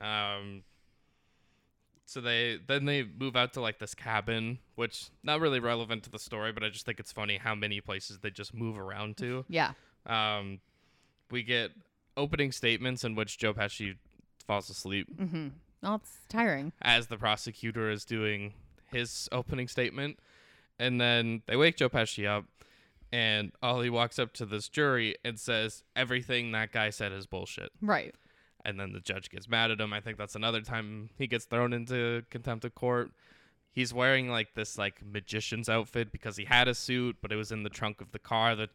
[0.00, 0.62] Um,
[2.04, 6.10] so they then they move out to like this cabin, which not really relevant to
[6.10, 9.16] the story, but I just think it's funny how many places they just move around
[9.18, 9.44] to.
[9.48, 9.72] Yeah.
[10.06, 10.60] Um,
[11.30, 11.72] we get
[12.16, 13.96] opening statements in which Joe Pesci
[14.46, 15.48] falls asleep Mm-hmm.
[15.82, 16.72] Well, it's tiring.
[16.82, 18.54] as the prosecutor is doing
[18.90, 20.18] his opening statement,
[20.78, 22.44] and then they wake Joe Pesci up.
[23.10, 27.70] And Ollie walks up to this jury and says, Everything that guy said is bullshit.
[27.80, 28.14] Right.
[28.64, 29.92] and then the judge gets mad at him.
[29.94, 33.10] I think that's another time he gets thrown into contempt of court.
[33.72, 37.50] He's wearing like this like magician's outfit because he had a suit, but it was
[37.50, 38.54] in the trunk of the car.
[38.54, 38.68] The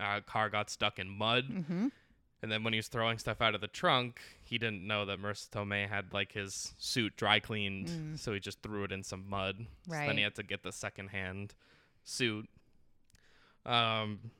[0.00, 1.86] uh, car got stuck in mud, Mm-hmm.
[2.40, 5.20] And then when he was throwing stuff out of the trunk, he didn't know that
[5.20, 8.18] Marisa Tomei had like his suit dry cleaned, Mm.
[8.18, 9.66] so he just threw it in some mud.
[9.88, 11.54] So then he had to get the secondhand
[12.04, 12.48] suit.
[13.66, 14.30] Um,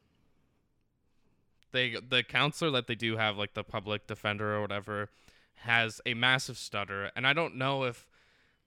[1.72, 5.11] they the counselor that they do have, like the public defender or whatever,
[5.56, 8.06] has a massive stutter, and I don't know if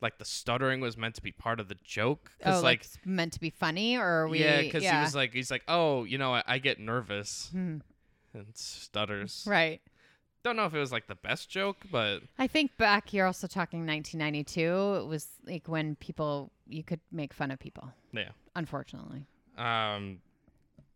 [0.02, 2.82] like the stuttering was meant to be part of the joke Oh, because like, like
[2.82, 4.40] it's meant to be funny, or we?
[4.40, 5.00] yeah, because yeah.
[5.00, 7.78] he was like he's like oh you know I, I get nervous Hmm.
[8.34, 9.46] And stutters.
[9.48, 9.82] Right.
[10.44, 13.46] Don't know if it was like the best joke, but I think back you're also
[13.48, 15.04] talking 1992.
[15.04, 17.92] It was like when people you could make fun of people.
[18.12, 18.30] Yeah.
[18.56, 19.26] Unfortunately.
[19.58, 20.20] Um,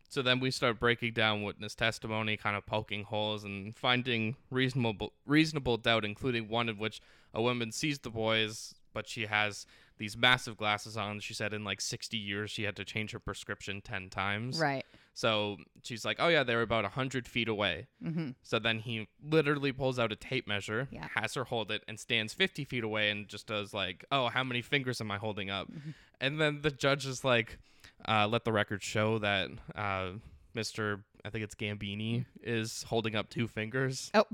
[0.08, 5.12] so then we start breaking down witness testimony, kind of poking holes and finding reasonable
[5.26, 7.00] reasonable doubt, including one in which
[7.32, 9.66] a woman sees the boys, but she has
[9.98, 11.20] these massive glasses on.
[11.20, 14.58] She said in like 60 years she had to change her prescription 10 times.
[14.58, 14.84] Right.
[15.16, 18.32] So she's like, "Oh yeah, they're about 100 feet away." Mm-hmm.
[18.42, 21.08] So then he literally pulls out a tape measure, Yeah.
[21.14, 24.44] has her hold it, and stands 50 feet away and just does like, oh, how
[24.44, 25.72] many fingers am I holding up?
[25.72, 25.90] Mm-hmm.
[26.20, 27.58] And then the judge is like,
[28.06, 30.10] uh, let the record show that uh,
[30.54, 31.02] Mr.
[31.24, 34.10] I think it's Gambini is holding up two fingers.
[34.12, 34.26] Oh.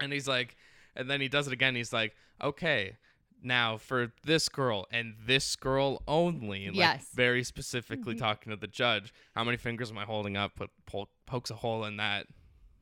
[0.00, 0.56] And he's like,
[0.96, 1.74] and then he does it again.
[1.74, 2.96] He's like, okay.
[3.42, 7.08] Now for this girl and this girl only, like Yes.
[7.14, 8.18] very specifically Mhm.
[8.18, 9.12] talking to the judge.
[9.34, 10.54] How many fingers am I holding up?
[10.56, 12.26] Put po- pokes a hole in that,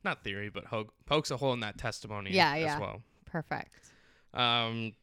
[0.03, 2.79] not theory, but ho- pokes a hole in that testimony Yeah, as yeah.
[2.79, 3.03] well.
[3.25, 3.91] Perfect.
[4.33, 4.93] Um,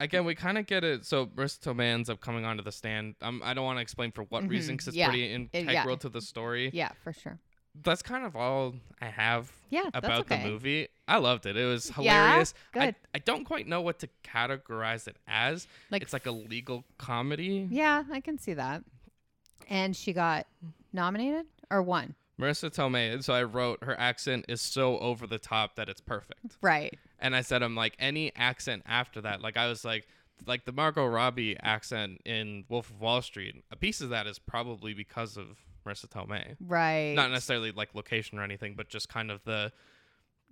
[0.00, 1.04] again, we kind of get it.
[1.04, 3.16] So Marisa ends up coming onto the stand.
[3.20, 5.08] Um, I don't want to explain for what Mhm, reason because it's yeah.
[5.08, 5.60] pretty It- yeah.
[5.60, 6.70] integral to the story.
[6.72, 7.38] Yeah, for sure.
[7.82, 10.42] That's kind of all I have Yeah, about okay.
[10.42, 10.88] the movie.
[11.06, 11.56] I loved it.
[11.56, 12.54] It was hilarious.
[12.74, 12.94] I, Good.
[13.14, 15.66] I don't quite know what to categorize it as.
[15.90, 17.68] Like it's like a legal comedy.
[17.70, 18.82] Yeah, I can see that.
[19.68, 20.46] And she got
[20.92, 22.14] nominated or won.
[22.40, 23.12] Marisa Tomei.
[23.12, 26.56] and So I wrote her accent is so over the top that it's perfect.
[26.62, 26.96] Right.
[27.18, 29.40] And I said I'm like any accent after that.
[29.42, 30.06] Like I was like
[30.46, 33.64] like the Margot Robbie accent in Wolf of Wall Street.
[33.72, 36.56] A piece of that is probably because of Marisa Tomei.
[36.60, 37.14] Right.
[37.14, 39.72] Not necessarily like location or anything, but just kind of the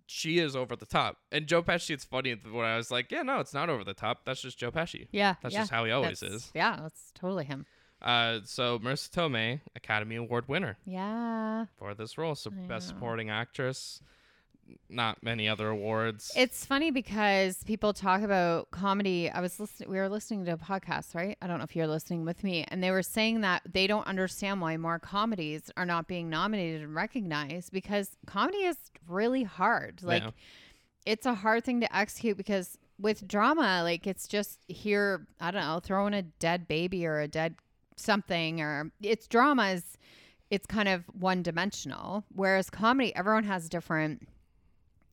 [0.07, 1.19] she is over the top.
[1.33, 3.95] And Joe Pesci, it's funny when I was like, yeah, no, it's not over the
[3.95, 4.25] top.
[4.25, 5.09] That's just Joe Pesci.
[5.11, 5.35] Yeah.
[5.43, 5.61] That's yeah.
[5.63, 6.53] just how he always That's- is.
[6.55, 7.67] Yeah, that's totally him.
[8.01, 11.65] Uh, so Marisa Tomei, Academy Award winner Yeah.
[11.79, 12.35] for this role.
[12.35, 14.01] So I best supporting actress.
[14.89, 16.33] Not many other awards.
[16.37, 19.31] It's funny because people talk about comedy.
[19.31, 21.37] I was listening, we were listening to a podcast, right?
[21.41, 22.65] I don't know if you're listening with me.
[22.69, 26.83] And they were saying that they don't understand why more comedies are not being nominated
[26.83, 28.77] and recognized because comedy is
[29.09, 30.03] really hard.
[30.03, 30.31] Like, Yeah.
[31.05, 35.63] it's a hard thing to execute because with drama, like, it's just here, I don't
[35.63, 37.57] know, throwing a dead baby or a dead
[37.97, 39.97] something, or it's drama is,
[40.51, 42.25] it's kind of one dimensional.
[42.35, 44.27] Whereas comedy, everyone has different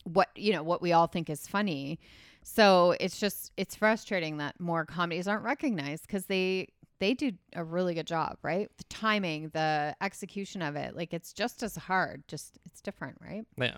[0.04, 2.00] what you know what we all think is funny.
[2.44, 6.68] So it's just it's frustrating that more comedies aren't recognized because they
[7.00, 8.70] they do a really good job right?
[8.78, 13.46] The timing the execution of it like it's just as hard just it's different right?
[13.58, 13.78] Yeah.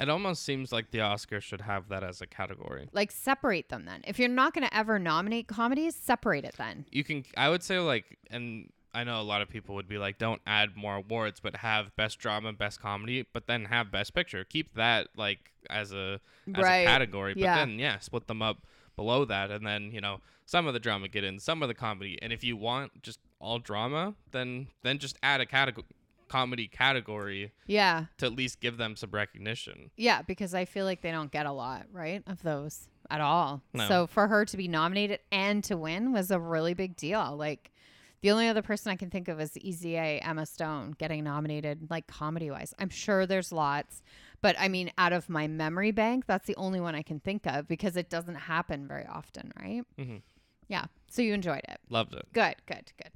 [0.00, 2.88] It almost seems like the Oscars should have that as a category.
[2.92, 4.02] like separate them then.
[4.06, 6.86] If you're not going to ever nominate comedies separate it then.
[6.92, 9.98] You can, I would say, like, and I know a lot of people would be
[9.98, 14.14] like, don't add more awards, but have best drama, best comedy, but then have best
[14.14, 14.44] picture.
[14.44, 15.38] Keep that like
[15.70, 16.20] as a
[16.54, 16.78] as Right.
[16.80, 17.56] a category, but Yeah.
[17.56, 21.08] then yeah, split them up below that, and then you know some of the drama
[21.08, 24.98] get in, some of the comedy, and if you want just all drama, then then
[24.98, 25.86] just add a category
[26.28, 29.90] comedy category yeah to at least give them some recognition.
[29.96, 33.62] yeah because i feel like they don't get a lot right of those at all.
[33.72, 33.88] No.
[33.88, 37.34] So for her to be nominated and to win was a really big deal.
[37.38, 37.72] Like
[38.20, 41.88] the only other person I can think of is Easy A Emma Stone getting nominated,
[41.90, 42.74] like comedy wise.
[42.78, 44.02] I'm sure there's lots,
[44.40, 47.46] but I mean, out of my memory bank, that's the only one I can think
[47.46, 49.82] of because it doesn't happen very often, right?
[49.98, 50.22] Mhm.
[50.68, 50.86] Yeah.
[51.10, 51.78] So you enjoyed it.
[51.88, 52.26] Loved it.
[52.32, 53.12] Good, good, good.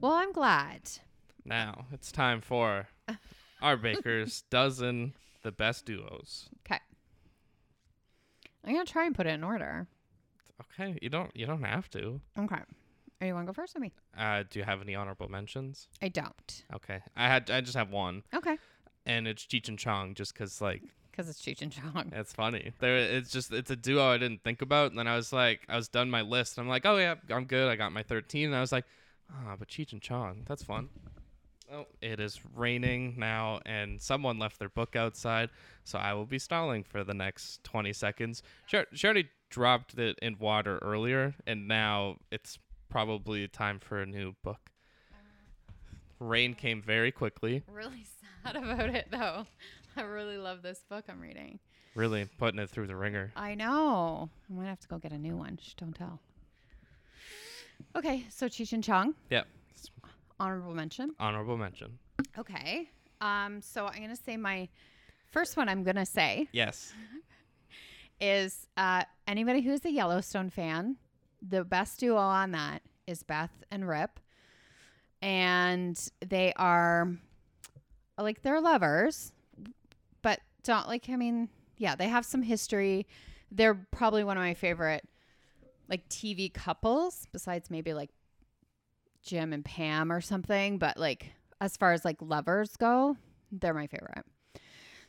[0.00, 0.90] Well, I'm glad.
[1.44, 2.88] Now it's time for
[3.62, 6.48] our Baker's dozen the best duos.
[6.66, 6.80] Okay.
[8.64, 9.86] I'm gonna try and put it in order.
[10.60, 12.20] Okay, you don't you don't have to.
[12.38, 12.60] Okay.
[13.20, 13.92] Or you want to go first with me?
[14.16, 15.88] Uh, do you have any honorable mentions?
[16.00, 16.64] I don't.
[16.74, 18.56] Okay, I had I just have one, Okay.
[19.06, 22.12] and it's Cheech and Chong, just because like Because it's Cheech and Chong.
[22.16, 22.72] it's funny.
[22.80, 25.60] There, it's just it's a duo I didn't think about, and then I was like,
[25.68, 27.68] I was done my list, and I'm like, oh yeah, I'm good.
[27.68, 28.84] I got my 13, and I was like,
[29.30, 30.88] ah, but Cheech and Chong, that's fun.
[31.72, 35.50] Oh, it is raining now, and someone left their book outside,
[35.84, 38.42] so I will be stalling for the next 20 seconds.
[38.66, 42.58] She, she already dropped it in water earlier, and now it's
[42.90, 44.58] probably time for a new book.
[46.18, 48.04] Rain came very quickly, Really
[48.44, 49.46] sad about it though.
[49.96, 51.58] I really love this book I'm reading.
[51.94, 53.32] really putting it through the ringer.
[53.36, 54.28] I know.
[54.50, 55.58] I might have to go get a new one.
[55.62, 56.20] Shh, don't tell.
[57.96, 59.46] Okay, so Cheech and Chong, Yep,
[60.38, 61.14] honorable mention.
[61.18, 61.98] honorable mention.
[62.38, 62.88] Okay.
[63.22, 64.68] Um, so I'm gonna say my
[65.30, 65.68] first one.
[65.70, 66.92] I'm gonna say Yes.
[68.20, 70.96] is uh, anybody who's a Yellowstone fan.
[71.46, 74.20] The best duo on that is Beth and Rip,
[75.22, 77.12] and they are
[78.18, 79.32] like they're lovers,
[80.22, 81.08] but don't like.
[81.08, 81.48] I mean,
[81.78, 83.06] yeah, they have some history.
[83.50, 85.06] They're probably one of my favorite
[85.88, 88.10] like TV couples, besides maybe like
[89.22, 90.78] Jim and Pam or something.
[90.78, 93.16] But like as far as like lovers go,
[93.50, 94.24] they're my favorite.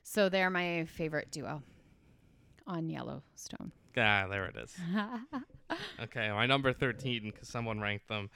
[0.03, 1.61] So they're my favorite duo
[2.65, 3.71] on Yellowstone.
[3.97, 4.75] Ah, there it is.
[6.03, 8.29] Okay, my number 13, because someone ranked them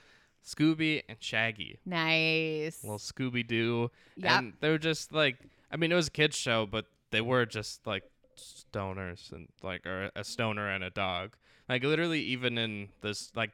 [0.45, 1.79] Scooby and Shaggy.
[1.85, 2.83] nice.
[2.83, 3.89] Little Scooby Doo.
[4.17, 4.31] Yep.
[4.31, 5.37] And they were just like,
[5.71, 8.03] I mean, it was a kid's show, but they were just like
[8.37, 11.35] stoners and like, or a stoner and a dog.
[11.67, 13.49] Like, literally, even in this, like,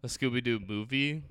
[0.00, 1.22] the Scooby Doo movie,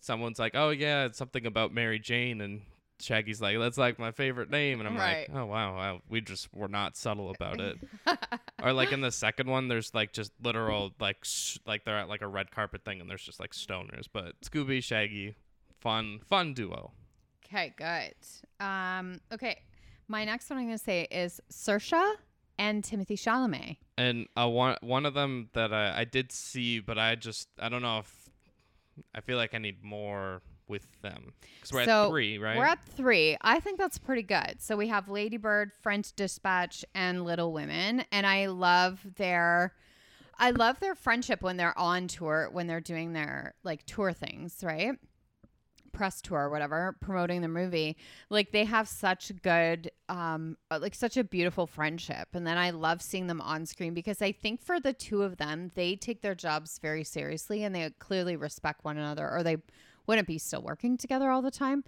[0.00, 2.42] someone's like, oh, yeah, it's something about Mary Jane.
[2.42, 2.60] And
[3.00, 4.80] Shaggy's like, that's like my favorite name.
[4.80, 5.28] And I'm Right.
[5.28, 6.00] like, oh, wow, wow.
[6.08, 7.78] We just were not subtle about it.
[8.62, 12.08] or like in the second one, there's like just literal like sh- like they're at
[12.08, 14.06] like a red carpet thing, and there's just like stoners.
[14.12, 15.36] But Scooby, Shaggy,
[15.80, 16.92] fun, fun duo.
[17.46, 18.14] Okay, good.
[18.64, 19.62] Um, okay,
[20.08, 22.14] my next one I'm gonna say is Saoirse
[22.58, 23.76] and Timothée Chalamet.
[23.96, 27.68] And uh, one one of them that I, I did see, but I just I
[27.68, 28.28] don't know if
[29.14, 32.56] I feel like I need more with them because we're So, at three, right?
[32.56, 33.36] We're at three.
[33.40, 34.56] I think that's pretty good.
[34.60, 39.74] So we have Lady Bird, French Dispatch, and Little Women, and I love their.
[40.40, 44.58] I love their friendship when they're on tour, when they're doing their like tour things,
[44.62, 44.92] right?
[45.90, 47.96] Press tour, or whatever, promoting the movie.
[48.30, 52.28] Like they have such good, um, uh, like such a beautiful friendship.
[52.34, 55.38] And then I love seeing them on screen because I think for the two of
[55.38, 59.56] them, they take their jobs very seriously and they clearly respect one another, or they
[60.08, 61.84] wouldn't be still working together all the time.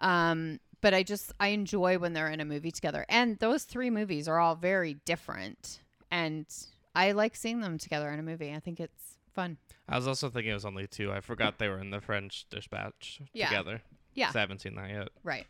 [0.00, 3.04] Um, but I just I enjoy when they're in a movie together.
[3.08, 5.80] And those three movies are all very different.
[6.10, 6.46] And
[6.94, 8.52] I like seeing them together in a movie.
[8.52, 9.56] I think it's fun.
[9.88, 11.10] I was also thinking it was only two.
[11.10, 13.30] I forgot they were in the French Dispatch together.
[13.32, 13.48] Yeah.
[13.48, 13.82] together.
[14.14, 14.30] Yeah.
[14.34, 15.08] I haven't seen that yet.
[15.24, 15.46] Right.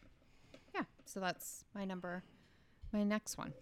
[0.74, 0.84] Yeah.
[1.04, 2.22] So that's my number
[2.92, 3.52] my next one.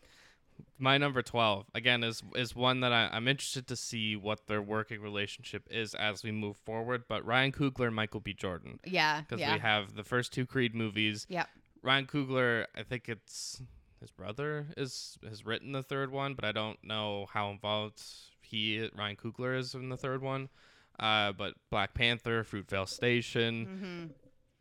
[0.79, 4.63] My number twelve again is is one that I, I'm interested to see what their
[4.63, 7.05] working relationship is as we move forward.
[7.09, 8.33] But Ryan Coogler and Michael B.
[8.33, 9.21] Jordan, Yeah.
[9.23, 9.55] because Yeah.
[9.55, 11.27] we have the first two Creed movies.
[11.29, 11.47] yeah
[11.83, 13.63] Ryan Coogler, I think it's
[14.01, 18.03] his brother is has written the third one, but I don't know how involved
[18.43, 20.49] he Ryan Coogler is in the third one.
[20.99, 24.07] Uh, but Black Panther, Fruitvale Station, Mm-hmm.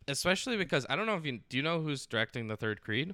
[0.07, 3.13] especially because I don't know if you do you know who's directing the third Creed.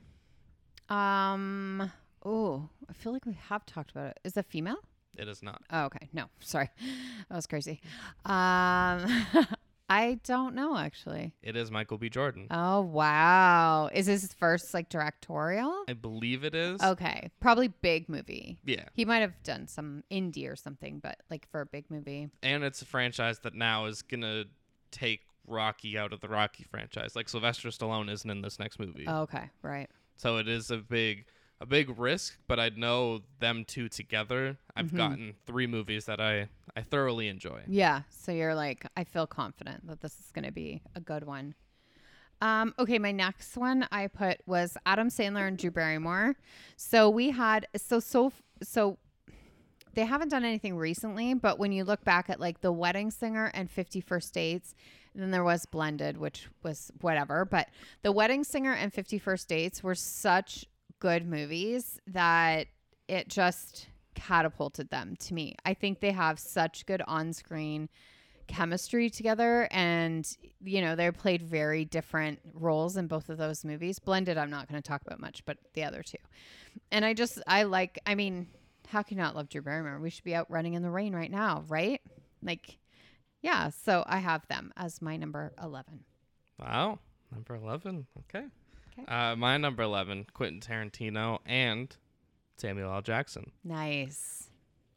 [0.89, 1.91] Um
[2.25, 4.19] oh, I feel like we have talked about it.
[4.23, 4.77] Is it female?
[5.17, 5.61] It is not.
[5.71, 6.09] Oh, okay.
[6.11, 6.69] No, sorry.
[7.29, 7.79] That was crazy.
[8.25, 9.05] Um
[9.87, 11.35] I don't know actually.
[11.43, 12.09] It is Michael B.
[12.09, 12.47] Jordan.
[12.49, 13.89] Oh wow.
[13.93, 15.83] Is this his first like directorial?
[15.87, 16.81] I believe it is.
[16.81, 17.29] Okay.
[17.39, 18.57] Probably big movie.
[18.65, 18.85] Yeah.
[18.93, 22.29] He might have done some indie or something, but like for a big movie.
[22.41, 24.45] and it's a franchise that now is gonna
[24.91, 27.15] take Rocky out of the Rocky franchise.
[27.15, 29.51] Like Sylvester Stallone isn't in this next movie, Oh, okay.
[29.61, 29.87] Right.
[30.17, 31.25] so it is a big,
[31.61, 32.37] a big risk.
[32.47, 34.57] But I know them two together.
[34.75, 34.97] I've Mhm.
[34.97, 37.63] gotten three movies that I I thoroughly enjoy.
[37.67, 38.01] Yeah.
[38.09, 41.55] So you're like, I feel confident that this is going to be a good one.
[42.41, 46.35] Um, okay, my next one I put was Adam Sandler and Drew Barrymore.
[46.75, 48.97] So we had so so so
[49.93, 53.45] they haven't done anything recently, but when you look back at like The Wedding Singer
[53.53, 54.75] and 50 First Dates,
[55.13, 57.69] then there was Blended, which was whatever, but
[58.01, 60.65] The Wedding Singer and 50 First Dates were such
[60.99, 62.67] good movies that
[63.07, 65.55] it just catapulted them to me.
[65.65, 67.89] I think they have such good on-screen
[68.47, 73.97] chemistry together and you know they played very different roles in both of those movies
[73.97, 76.19] blended i'm not going to talk about much but the other two
[76.91, 78.45] and i just i like i mean
[78.87, 81.15] how can you not love drew barrymore we should be out running in the rain
[81.15, 82.01] right now right
[82.43, 82.77] like
[83.41, 86.03] yeah so i have them as my number 11
[86.59, 86.99] Wow,
[87.33, 88.07] number eleven.
[88.19, 88.45] Okay.
[88.99, 89.11] Okay.
[89.13, 91.95] Uh, my number eleven, Quentin Tarantino and
[92.57, 93.01] Samuel L.
[93.01, 93.51] Jackson.
[93.63, 94.49] nice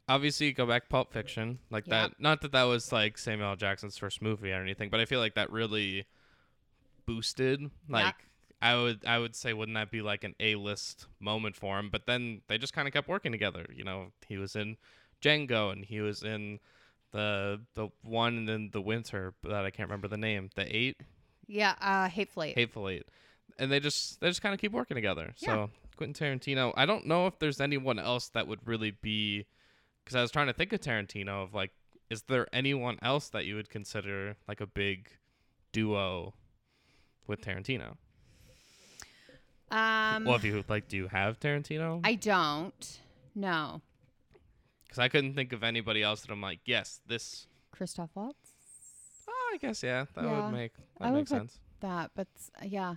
[0.07, 2.07] Obviously, go back Pulp Fiction, like Yeah.
[2.07, 2.19] that.
[2.19, 3.55] Not that that was like Samuel L.
[3.55, 6.05] Jackson's first movie or anything, but I feel like that really
[7.05, 7.69] boosted.
[7.87, 8.15] Like
[8.61, 11.89] I would, I would say, wouldn't that be like an A-list moment for him?
[11.91, 13.65] But then they just kind of kept working together.
[13.73, 14.77] You know, he was in
[15.21, 16.59] Django and he was in
[17.11, 20.49] the the one in the winter that I can't remember the name.
[20.55, 20.97] The eight.
[21.47, 23.05] yeah uh hateful eight Hateful Eight,
[23.57, 25.33] and they just they just kind of keep working together.
[25.37, 25.47] Yeah.
[25.47, 29.45] So Quentin Tarantino, I don't know if there's anyone else that would really be,
[30.03, 31.71] because I was trying to think of Tarantino of like,
[32.09, 35.09] is there anyone else that you would consider like a big
[35.71, 36.33] duo
[37.27, 37.95] with Tarantino?
[39.71, 42.01] um well, if you like, do you have Tarantino?
[42.03, 42.99] i don't
[43.35, 43.81] no
[44.85, 47.47] Because I couldn't think of anybody else that I'm like, yes, this.
[47.71, 48.53] christoph waltz
[49.27, 50.45] Oh, I guess yeah, that Yeah.
[50.45, 51.59] would make that I would sense.
[51.81, 52.27] that but
[52.63, 52.95] yeah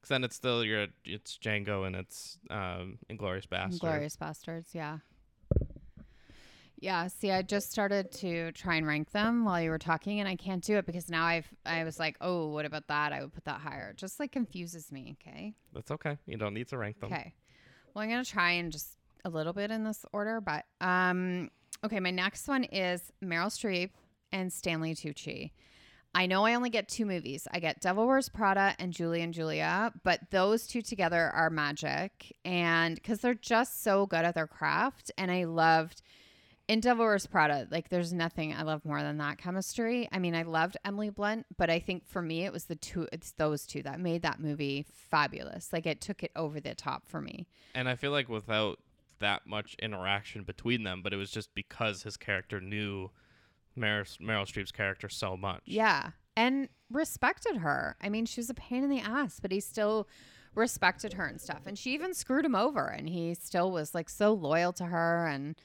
[0.00, 3.80] Because then it's still your it's Django and it's um Inglorious Bastard.
[3.80, 4.98] Glorious Bastards, yeah.
[6.82, 10.26] Yeah, see, I just started to try and rank them while you were talking, and
[10.26, 13.12] I can't do it because now I've I was like, oh, what about that?
[13.12, 13.90] I would put that higher.
[13.90, 15.16] It just like confuses me.
[15.20, 16.16] Okay, That's okay.
[16.26, 17.12] You don't need to rank them.
[17.12, 17.34] okay.
[17.92, 18.96] Well, I'm gonna try and just
[19.26, 21.50] a little bit in this order, but um,
[21.84, 22.00] okay.
[22.00, 23.90] My next one is Meryl Streep
[24.32, 25.50] and Stanley Tucci.
[26.14, 27.46] I know I only get two movies.
[27.52, 32.36] I get Devil Wears Prada and Julie and Julia, but those two together are magic.
[32.44, 35.12] And because they're just so good at their craft.
[35.16, 36.02] And I loved
[36.66, 40.08] in Devil Wears Prada, like there's nothing I love more than that chemistry.
[40.12, 43.08] I mean, I loved Emily Blunt, but I think for me, it was the two,
[43.12, 45.72] it's those two that made that movie fabulous.
[45.72, 47.46] Like it took it over the top for me.
[47.74, 48.78] And I feel like without
[49.20, 53.10] that much interaction between them, but it was just because his character knew
[53.78, 55.62] Meryl, Meryl Streep's character so much.
[55.64, 56.10] Yeah.
[56.36, 57.96] And respected her.
[58.00, 60.08] I mean, she was a pain in the ass, but he still
[60.54, 61.66] respected her and stuff.
[61.66, 65.26] And she even screwed him over and he still was like so loyal to her
[65.26, 65.56] and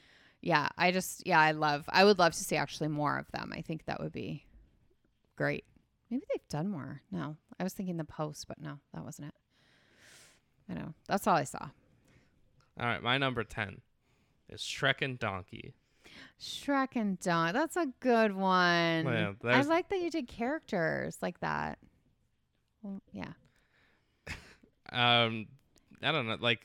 [0.41, 3.51] yeah, I just yeah, I love I would love to see actually more of them.
[3.53, 4.45] I think that would be
[5.35, 5.65] great.
[6.11, 7.01] Maybe they've done more.
[7.11, 7.35] No.
[7.59, 9.33] I was thinking the post, but no, that wasn't it.
[10.69, 10.93] I know.
[11.07, 11.69] That's all I saw.
[12.79, 13.81] All right, my number 10
[14.49, 15.73] is Shrek and Donkey.
[16.39, 17.53] Shrek and Dawn.
[17.53, 19.05] That's a good one.
[19.05, 21.79] Well, I like that you did characters like that.
[22.81, 23.33] Well, yeah.
[24.91, 25.47] Um,
[26.03, 26.37] I don't know.
[26.39, 26.61] Like,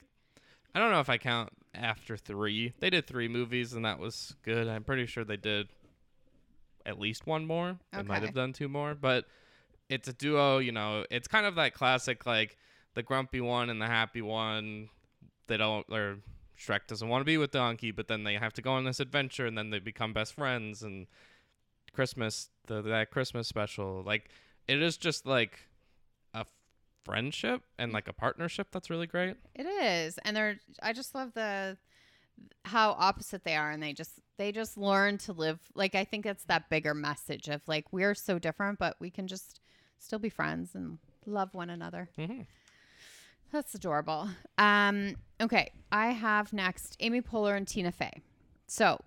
[0.74, 2.74] I don't know if I count after three.
[2.78, 4.68] They did three movies, and that was good.
[4.68, 5.68] I'm pretty sure they did
[6.84, 7.78] at least one more.
[7.92, 9.24] They might have done two more, but
[9.88, 10.58] it's a duo.
[10.58, 12.56] You know, it's kind of that classic, like
[12.94, 14.90] the grumpy one and the happy one.
[15.46, 16.18] They don't, or
[16.60, 19.00] Shrek doesn't want to be with Donkey, but then they have to go on this
[19.00, 20.82] adventure, and then they become best friends.
[20.82, 21.06] And
[21.92, 24.28] Christmas, the that Christmas special, like
[24.68, 25.60] it is just like
[26.34, 26.44] a
[27.04, 29.36] friendship and like a partnership that's really great.
[29.54, 30.58] It is, and they're.
[30.82, 31.78] I just love the
[32.64, 35.60] how opposite they are, and they just they just learn to live.
[35.74, 39.26] Like I think it's that bigger message of like we're so different, but we can
[39.26, 39.60] just
[39.98, 42.10] still be friends and love one another.
[42.18, 42.42] Mm-hmm.
[43.52, 44.28] That's adorable.
[44.58, 48.22] Um, okay, I have next Amy Poehler and Tina Fey.
[48.66, 49.00] So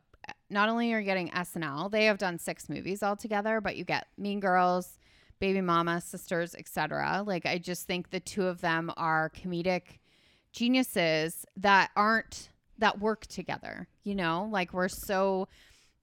[0.50, 4.08] not only are you getting SNL, they have done six movies altogether, but you get
[4.18, 5.00] Mean Girls,
[5.40, 7.24] Baby Mama, Sisters, etc.
[7.26, 10.00] Like I just think the two of them are comedic
[10.52, 13.88] geniuses that aren't that work together.
[14.04, 15.48] You know, like we're so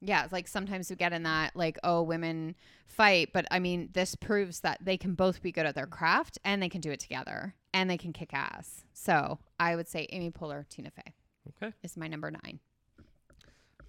[0.01, 2.55] yeah, like sometimes we get in that like oh women
[2.87, 6.39] fight, but I mean this proves that they can both be good at their craft
[6.43, 8.85] and they can do it together and they can kick ass.
[8.93, 11.15] So I would say Amy Poehler, Tina Fey
[11.63, 11.75] Okay.
[11.83, 12.61] is my number nine.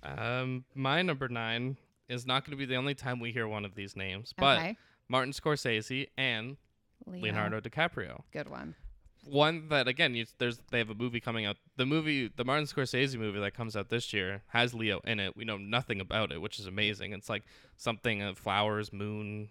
[0.03, 1.77] Um, my number nine
[2.09, 4.57] is not going to be the only time we hear one of these names, but
[4.59, 4.77] okay,
[5.07, 6.57] Martin Scorsese and
[7.05, 7.21] Leo.
[7.23, 8.21] Leonardo DiCaprio.
[8.31, 8.75] good one.
[9.23, 11.57] One that again, you, there's they have a movie coming out.
[11.77, 15.37] The movie, the Martin Scorsese movie that comes out this year, has Leo in it.
[15.37, 17.13] We know nothing about it, which is amazing.
[17.13, 17.43] It's like
[17.77, 19.49] something of flowers, moon,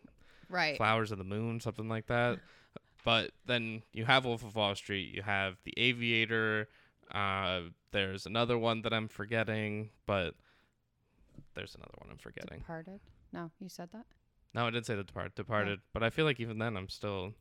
[0.48, 0.76] Right.
[0.76, 2.40] flowers of the moon, something like that.
[3.04, 6.68] But then you have Wolf of Wall Street, you have The Aviator,
[7.10, 10.36] Uh, there's another one that I'm forgetting, but
[11.54, 12.60] there's another one I'm forgetting.
[12.60, 13.00] Departed.
[13.32, 14.06] No, you said that.
[14.54, 17.34] No, I did say the Depart- Departed, but I feel like even then I'm still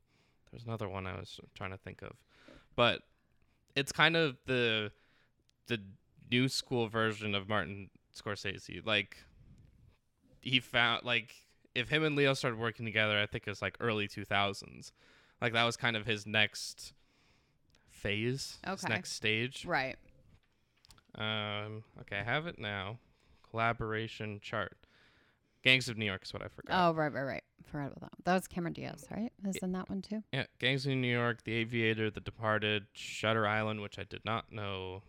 [0.50, 2.14] there's another one I was trying to think of.
[2.76, 3.04] But
[3.76, 4.92] it's kind of the
[5.68, 5.80] the
[6.32, 8.84] new school version of Martin Scorsese.
[8.84, 9.18] Like
[10.42, 11.36] he found like
[11.76, 14.92] if him and Leo started working together, I think it was like early 2000s.
[15.42, 16.94] Like that was kind of his next
[17.90, 19.66] phase, his next stage.
[19.66, 19.98] Right.
[21.16, 23.00] Um, okay, I have it now.
[23.50, 24.78] Collaboration chart.
[25.64, 26.90] Gangs of New York is what I forgot.
[26.90, 27.44] Oh, right, right, right.
[27.66, 28.26] Forgot about that.
[28.26, 29.32] That was Cameron Diaz, right?
[29.46, 30.24] Is in that one too?
[30.32, 34.52] Yeah, Gangs of New York, The Aviator, The Departed, Shutter Island, which I did not
[34.52, 35.04] know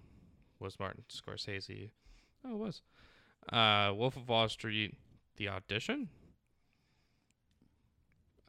[0.58, 1.90] was Martin Scorsese.
[2.44, 2.82] Oh, it was.
[3.52, 4.96] Uh, Wolf of Wall Street,
[5.36, 6.08] The Audition.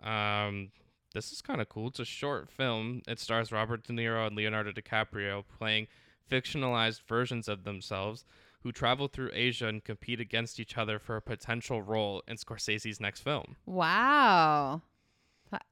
[0.03, 0.71] Um,
[1.13, 1.87] this is kind of cool.
[1.87, 3.01] It's a short film.
[3.07, 5.87] It stars Robert De Niro and Leonardo DiCaprio playing
[6.29, 8.23] fictionalized versions of themselves
[8.63, 12.99] who travel through Asia and compete against each other for a potential role in Scorsese's
[12.99, 13.55] next film.
[13.65, 14.83] Wow.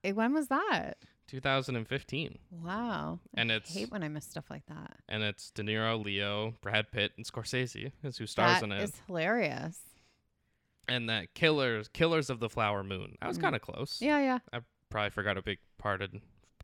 [0.04, 0.98] Eh, When was that?
[1.28, 2.40] 2015.
[2.52, 3.20] Wow.
[3.36, 4.98] And I it's hate when I miss stuff like that.
[5.08, 8.82] and it's De Niro, Leo, Brad Pitt, and Scorsese is who stars That in it.
[8.82, 8.84] it.
[8.86, 9.80] is hilarious.
[10.88, 13.16] and that Killers, Killers of the Flower Moon.
[13.22, 13.42] I was Mhm.
[13.42, 14.02] kind of close.
[14.02, 14.60] Yeah, yeah.
[14.90, 16.12] Probably forgot a big part of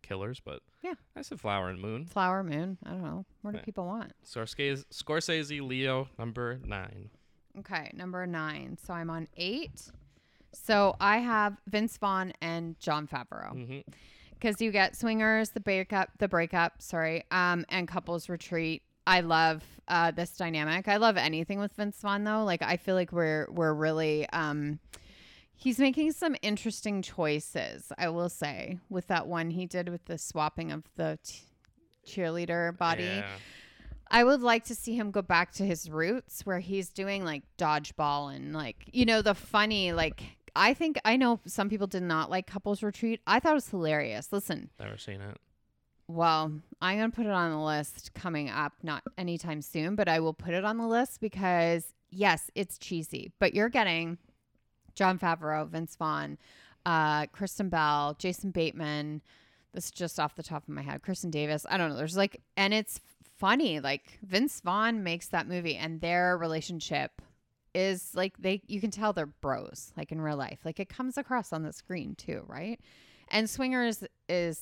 [0.02, 0.96] Killers, but Yeah.
[1.16, 2.06] I said Flower and Moon.
[2.06, 2.78] Flower Moon.
[2.84, 3.26] I don't know.
[3.42, 3.64] What do Yeah.
[3.64, 4.14] people want?
[4.24, 7.12] Scorsese, Scorsese, Leo, number nine.
[7.60, 8.78] Okay, number nine.
[8.84, 9.90] So I'm on eight.
[10.54, 13.84] So I have Vince Vaughn and Jon Favreau
[14.32, 18.82] because you get swingers, the breakup, the breakup, sorry, um, and couples retreat.
[19.08, 20.88] I love uh, this dynamic.
[20.88, 22.44] I love anything with Vince Vaughn though.
[22.44, 24.80] Like I feel like we're we're really um,
[25.56, 27.92] he's making some interesting choices.
[27.98, 31.42] I will say with that one he did with the swapping of the t-
[32.08, 33.04] cheerleader body.
[33.04, 33.28] Yeah.
[34.12, 37.44] I would like to see him go back to his roots where he's doing like
[37.58, 40.22] dodgeball and like, you know, the funny, like,
[40.56, 43.20] I think I know some people did not like Couples Retreat.
[43.26, 44.32] I thought it was hilarious.
[44.32, 45.38] Listen, Never seen it.
[46.08, 46.52] well,
[46.82, 50.20] I'm going to put it on the list coming up, not anytime soon, but I
[50.20, 54.18] will put it on the list because, yes, it's cheesy, but you're getting
[54.96, 56.38] Jon Favreau, Vince Vaughn,
[56.86, 59.22] uh, Kristen Bell, Jason Bateman.
[59.74, 61.02] This is just off the top of my head.
[61.04, 61.66] Kristen Davis.
[61.70, 61.98] I don't know.
[61.98, 63.00] There's like, and it's
[63.38, 63.80] funny.
[63.82, 67.22] Like Vince Vaughn makes that movie, and their relationship
[67.74, 68.62] is like they.
[68.68, 70.60] You can tell they're bros, like in real life.
[70.64, 72.80] Like it comes across on the screen too, right?
[73.30, 74.62] And Swingers is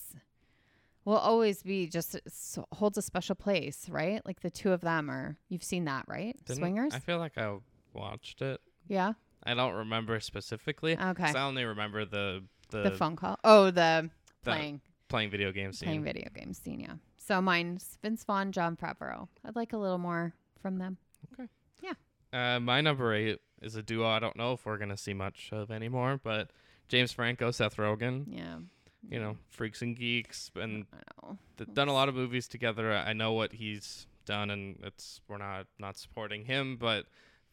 [1.06, 4.26] will always be just so, holds a special place, right?
[4.26, 5.38] Like the two of them are.
[5.50, 6.36] You've seen that, right?
[6.46, 6.94] Didn't- Swingers.
[6.96, 7.58] I feel like I
[7.94, 8.62] watched it.
[8.88, 9.14] yeah.
[9.46, 10.98] I don't remember specifically.
[10.98, 11.32] Okay.
[11.36, 13.40] I only remember the the, the phone call.
[13.44, 14.10] Oh, the
[14.44, 15.88] the playing playing video games scene.
[15.88, 16.80] playing video games scene.
[16.80, 16.96] Yeah.
[17.18, 19.28] So mine's Vince Vaughn, Jon Favreau.
[19.46, 20.98] I'd like a little more from them.
[21.34, 21.50] Okay.
[21.82, 21.94] Yeah.
[22.34, 25.50] Uh, my number eight is a duo I don't know if we're gonna see much
[25.52, 26.52] of anymore, but
[26.88, 28.26] James Franco, Seth Rogen.
[28.28, 28.58] Yeah.
[29.10, 31.38] You know, freaks and geeks, and I know.
[31.58, 32.94] th- done a lot of movies together.
[32.94, 37.06] I know what he's done, and it's we're not not supporting him, but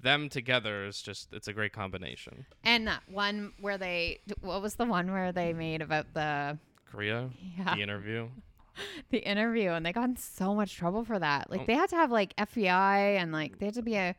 [0.02, 2.46] them together is just it's a great combination.
[2.64, 6.58] And that one where they, what was the one where they made about the,
[6.90, 8.28] Korea, yeah, the interview.
[9.10, 11.50] the interview, and they got in so much trouble for that.
[11.50, 11.64] Like Oh.
[11.66, 14.14] they had to have like FBI and like they had to be a,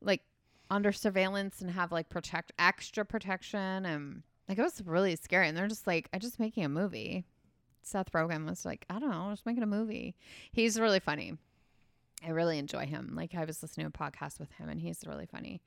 [0.00, 0.22] like
[0.70, 5.48] under surveillance and have like protect extra protection and like it was really scary.
[5.48, 7.24] And they're just like, I'm just making a movie.
[7.82, 10.14] Seth Rogen was like, I don't know, I'm just making a movie.
[10.52, 11.34] He's really funny.
[12.24, 13.12] I really enjoy him.
[13.14, 15.62] Like I was listening to a podcast with him, and he's really funny.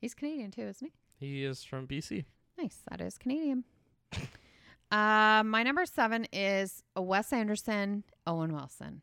[0.00, 1.26] He's Canadian too, isn't he?
[1.26, 2.24] He is from BC.
[2.58, 2.78] Nice.
[2.90, 3.64] That is Canadian.
[4.90, 9.02] uh, my number seven is Wes Anderson, Owen Wilson.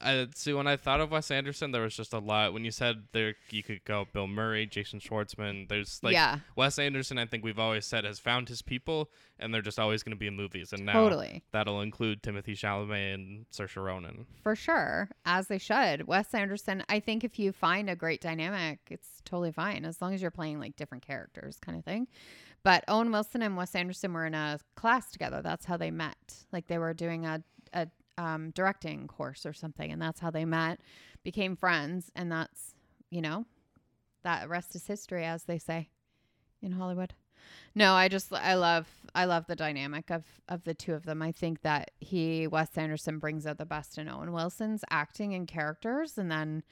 [0.00, 0.52] I see.
[0.52, 2.52] When I thought of Wes Anderson, there was just a lot.
[2.52, 5.68] When you said there, you could go Bill Murray, Jason Schwartzman.
[5.68, 7.18] There's like yeah, Wes Anderson.
[7.18, 10.18] I think we've always said has found his people, and they're just always going to
[10.18, 10.72] be in movies.
[10.72, 11.42] And now totally.
[11.52, 14.26] that'll include Timothée Chalamet and Saoirse Ronan.
[14.42, 15.08] For sure.
[15.24, 16.06] As they should.
[16.06, 20.14] Wes Anderson, I think if you find a great dynamic, it's totally fine as long
[20.14, 22.08] as you're playing like different characters kind of thing.
[22.64, 25.42] But Owen Wilson and Wes Anderson were in a class together.
[25.42, 26.44] That's how they met.
[26.50, 27.63] Like they were doing a, a
[28.18, 30.80] um, directing course or something, and that's how they met,
[31.22, 32.74] became friends, and that's,
[33.10, 33.46] you know,
[34.22, 35.88] that rest is history, as they say
[36.62, 37.14] in Hollywood.
[37.74, 41.20] No, I just I love I love the dynamic of of the two of them.
[41.20, 45.46] I think that he Wes Anderson brings out the best in Owen Wilson's acting and
[45.46, 46.62] characters, and then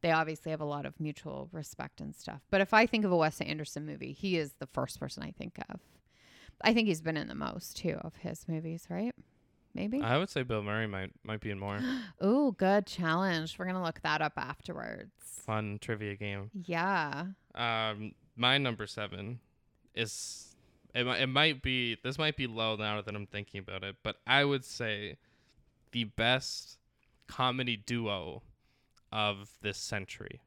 [0.00, 2.42] they obviously have a lot of mutual respect and stuff.
[2.50, 5.30] But if I think of a Wes Anderson movie, he is the first person I
[5.30, 5.80] think of.
[6.62, 9.14] I think he's been in the most too of his movies, right?
[9.74, 10.00] Maybe.
[10.00, 11.78] I would say Bill Murray might might be in more
[12.24, 13.58] Ooh, good challenge.
[13.58, 15.10] We're gonna look that up afterwards.
[15.20, 16.50] fun trivia game.
[16.64, 17.26] Yeah.
[17.54, 19.40] Um, my number seven
[19.94, 20.54] is
[20.94, 21.06] it.
[21.06, 24.44] It might be this might be low now that I'm thinking about it, but I
[24.44, 25.16] would say
[25.92, 26.78] the best
[27.26, 28.42] comedy duo
[29.12, 30.40] of this century.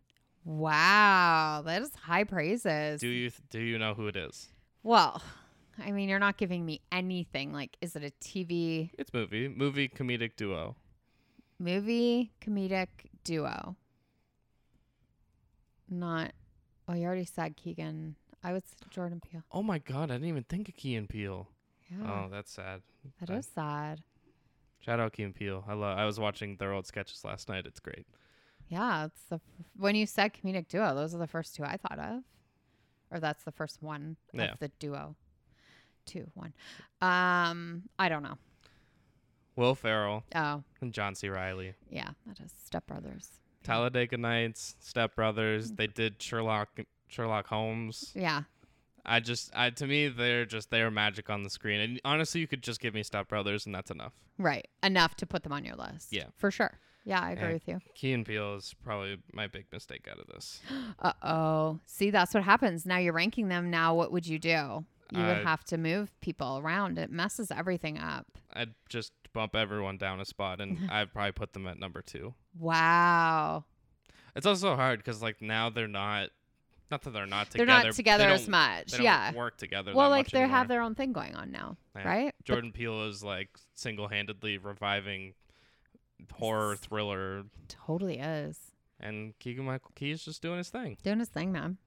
[0.43, 3.01] Wow, that is high praises.
[3.01, 4.47] Do you do you know who it is?
[4.83, 5.21] well,
[5.83, 7.53] I mean, you're not giving me anything.
[7.53, 10.75] Like, is it a TV It's movie movie comedic duo.
[11.59, 12.87] movie comedic
[13.23, 13.75] duo?
[15.89, 16.31] Not.
[16.87, 18.15] Oh, you already said Keegan.
[18.43, 19.43] I would say Jordan Peele.
[19.51, 21.47] Oh my god, I didn't even think of Key and Peele.
[21.89, 22.81] Yeah, Oh, that's sad.
[23.19, 24.03] that I- is sad.
[24.79, 25.63] Shout out Key and Peele.
[25.67, 25.97] I love.
[25.97, 27.65] I was watching their old sketches last night.
[27.65, 28.05] It's great.
[28.69, 29.41] Yeah, it's the f-
[29.75, 32.23] when you said comedic duo, those are the first two I thought of,
[33.11, 34.51] or that's the first one Yeah.
[34.53, 35.15] of the duo.
[36.07, 36.53] Two, one.
[37.01, 38.37] Um, I don't know.
[39.55, 41.29] Will Ferrell Oh, and John C.
[41.29, 41.73] Reilly.
[41.89, 43.29] yeah, that is Step Brothers.
[43.63, 45.71] Talladega Nights, Step Brothers.
[45.71, 46.69] They did Sherlock
[47.07, 48.11] Sherlock Holmes.
[48.15, 48.43] Yeah,
[49.05, 51.79] I just I to me they're just they're magic on the screen.
[51.81, 54.13] And honestly, you could just give me Step Brothers and that's enough.
[54.37, 54.67] right.
[54.83, 56.11] Enough to put them on your list.
[56.13, 56.25] Yeah.
[56.37, 56.79] for sure.
[57.03, 57.53] Yeah, I agree Yeah.
[57.53, 57.79] with you.
[57.95, 60.61] Key and Peele is probably my big mistake out of this.
[60.99, 61.79] Uh oh.
[61.87, 62.85] See, that's what happens.
[62.85, 63.69] Now you're ranking them.
[63.71, 64.85] Now, what would you do?
[65.11, 66.97] You would Uh, have to move people around.
[66.99, 68.25] It messes everything up.
[68.53, 72.33] I'd just bump everyone down a spot and I'd probably put them at number two.
[72.57, 73.65] Wow.
[74.35, 76.29] It's also hard because like now they're not,
[76.91, 77.65] not that they're not together.
[77.65, 78.91] They're not together they as don't- much.
[78.91, 79.33] They don't Yeah.
[79.33, 79.93] work together.
[79.95, 80.57] Well, that like much they anymore.
[80.57, 82.07] have their own thing going on now, Yeah.
[82.07, 82.35] right?
[82.43, 85.33] Jordan Peele is like single-handedly reviving
[86.33, 88.71] horror thriller, totally is.
[88.99, 90.97] and Keegan Michael Key is just doing his thing.
[91.03, 91.77] Doing his thing, man.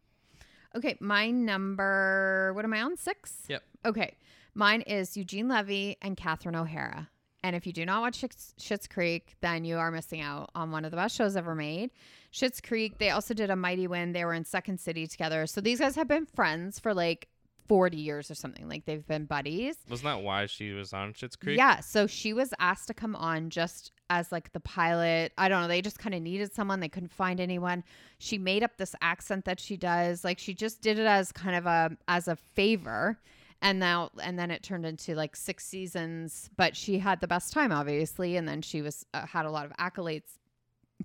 [0.76, 2.96] Okay, my number, what am I on?
[2.96, 3.42] Six?
[3.48, 3.62] Yep.
[3.84, 4.16] Okay.
[4.54, 7.08] Mine is Eugene Levy and Catherine O'Hara.
[7.42, 10.70] And if you do not watch Schitt's, Schitt's Creek, then you are missing out on
[10.70, 11.90] one of the best shows ever made.
[12.32, 14.14] Schitt's Creek, they also did a Mighty Wind.
[14.14, 15.46] They were in Second City together.
[15.46, 17.28] So these guys have been friends for like
[17.70, 18.68] 40 years or something.
[18.68, 19.76] Like they've been buddies.
[19.88, 21.56] Wasn't that why she was on Schitt's Creek?
[21.56, 25.32] Yeah, so she was asked to come on just as like the pilot.
[25.38, 26.80] I don't know, they just kind of needed someone.
[26.80, 27.84] They couldn't find anyone.
[28.18, 30.24] She made up this accent that she does.
[30.24, 33.20] Like she just did it as kind of a as a favor.
[33.62, 37.52] And now and then it turned into like 6 seasons, but she had the best
[37.52, 40.38] time obviously and then she was uh, had a lot of accolades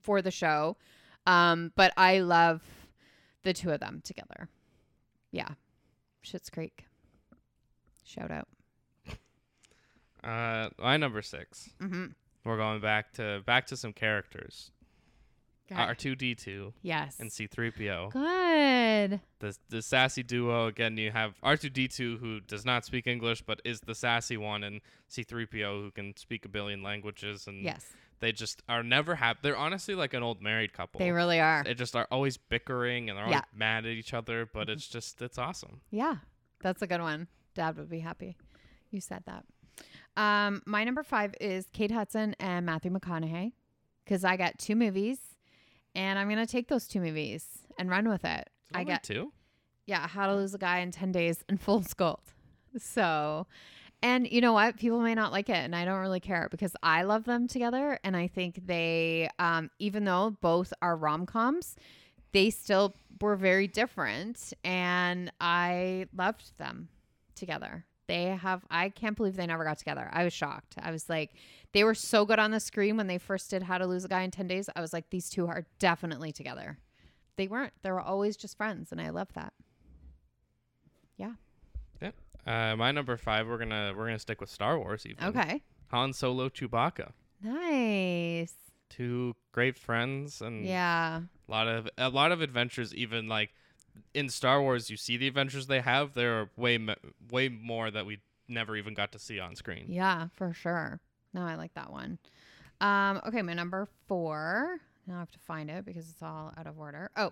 [0.01, 0.77] for the show.
[1.27, 2.63] Um but I love
[3.43, 4.49] the two of them together.
[5.31, 5.49] Yeah.
[6.25, 6.85] Schitt's Creek.
[8.03, 8.47] Shout out.
[10.23, 11.69] Uh, my number six.
[11.79, 12.15] Mhm.
[12.43, 14.71] We're going back to back to some characters.
[15.71, 17.19] R two D two Yes.
[17.19, 18.09] and C three PO.
[18.11, 19.19] Good.
[19.39, 20.97] The the sassy duo again.
[20.97, 24.35] You have R two D two who does not speak English but is the sassy
[24.37, 27.93] one, and C three PO who can speak a billion languages, and Yes,
[28.25, 29.39] they just are never happy.
[29.43, 30.99] They're honestly like an old married couple.
[30.99, 31.63] they really are.
[31.63, 33.35] They just are always bickering and they're Yeah.
[33.35, 34.71] always mad at each other, but Mhm.
[34.73, 35.81] it's just it's awesome.
[35.91, 36.17] Yeah,
[36.61, 37.27] that's a good one.
[37.53, 38.35] Dad would be happy.
[38.91, 39.45] You said that.
[40.17, 43.53] Um, my number five is Kate Hudson and Matthew McConaughey
[44.03, 45.19] because I got two movies,
[45.93, 48.49] and I'm gonna take those two movies and run with it.
[48.73, 49.31] I got two.
[49.85, 52.21] yeah, How to Lose a Guy in Ten Days in Fool's Gold.
[52.77, 53.47] So,
[54.01, 54.77] and you know what?
[54.77, 57.99] People may not like it, and I don't really care because I love them together,
[58.03, 61.75] and I think they, um, even though both are rom coms,
[62.31, 66.89] they still were very different, and I loved them
[67.35, 67.85] together.
[68.07, 70.09] They have, I can't believe they never got together.
[70.13, 70.75] I was shocked.
[70.79, 71.33] I was like,
[71.73, 74.07] they were so good on the screen when they first did How to Lose a
[74.07, 74.69] Guy in 10 Days.
[74.75, 76.77] I was like, these two are definitely together.
[77.37, 77.73] They weren't.
[77.81, 79.53] They were always just friends, and I love that.
[82.45, 83.47] Uh, my number five.
[83.47, 85.05] We're gonna we're gonna stick with Star Wars.
[85.05, 85.61] Even Okay.
[85.91, 88.53] Han Solo, Chewbacca, Nice.
[88.89, 91.21] two great friends, and Yeah.
[91.47, 92.93] a lot of a lot of adventures.
[92.93, 93.53] Even like
[94.13, 96.13] in Star Wars, you see the adventures they have.
[96.13, 96.77] There are way
[97.31, 99.85] way more that we never even got to see on screen.
[99.89, 100.99] Yeah, for sure.
[101.33, 102.19] No, I like that one.
[102.81, 104.79] Um, okay, my number four.
[105.07, 107.09] Now I have to find it because it's all out of order.
[107.15, 107.31] Oh,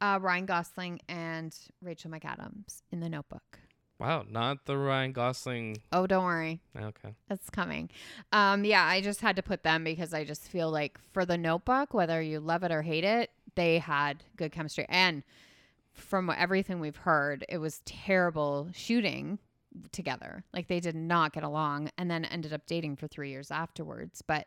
[0.00, 3.58] uh, Ryan Gosling and Rachel McAdams in The Notebook.
[3.98, 5.78] Wow, not the Ryan Gosling.
[5.92, 6.60] Oh, don't worry.
[6.76, 7.90] Okay, It's coming.
[8.32, 11.36] Um, yeah, I just had to put them because I just feel like for the
[11.36, 14.86] notebook, whether you love it or hate it, they had good chemistry.
[14.88, 15.24] And
[15.92, 19.40] from everything we've heard, it was terrible shooting
[19.90, 20.44] together.
[20.54, 24.22] Like they did not get along and then ended up dating for three years afterwards.
[24.22, 24.46] But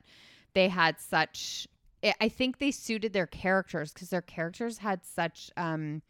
[0.53, 1.67] they had such
[2.03, 6.01] I- I think they suited their characters because their characters had such um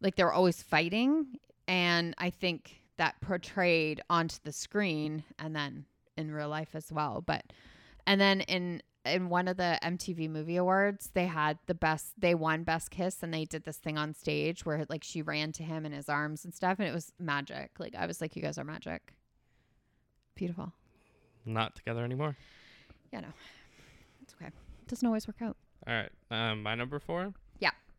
[0.00, 1.38] like they were always fighting
[1.68, 5.86] and I think that portrayed onto the screen and then
[6.16, 7.22] in real life as well.
[7.24, 7.44] But
[8.06, 12.12] and then in in one of the MTV Movie Awards, they had the best.
[12.18, 15.52] They won Best Kiss, and they did this thing on stage where like she ran
[15.52, 17.72] to him in his arms and stuff, and it was magic.
[17.78, 19.14] Like I was like, you guys are magic.
[20.34, 20.72] Beautiful.
[21.44, 22.36] Not together anymore.
[23.12, 23.28] Yeah, no,
[24.22, 24.46] it's okay.
[24.46, 25.56] It doesn't always work out.
[25.86, 26.10] All right.
[26.30, 27.34] Um, my number four.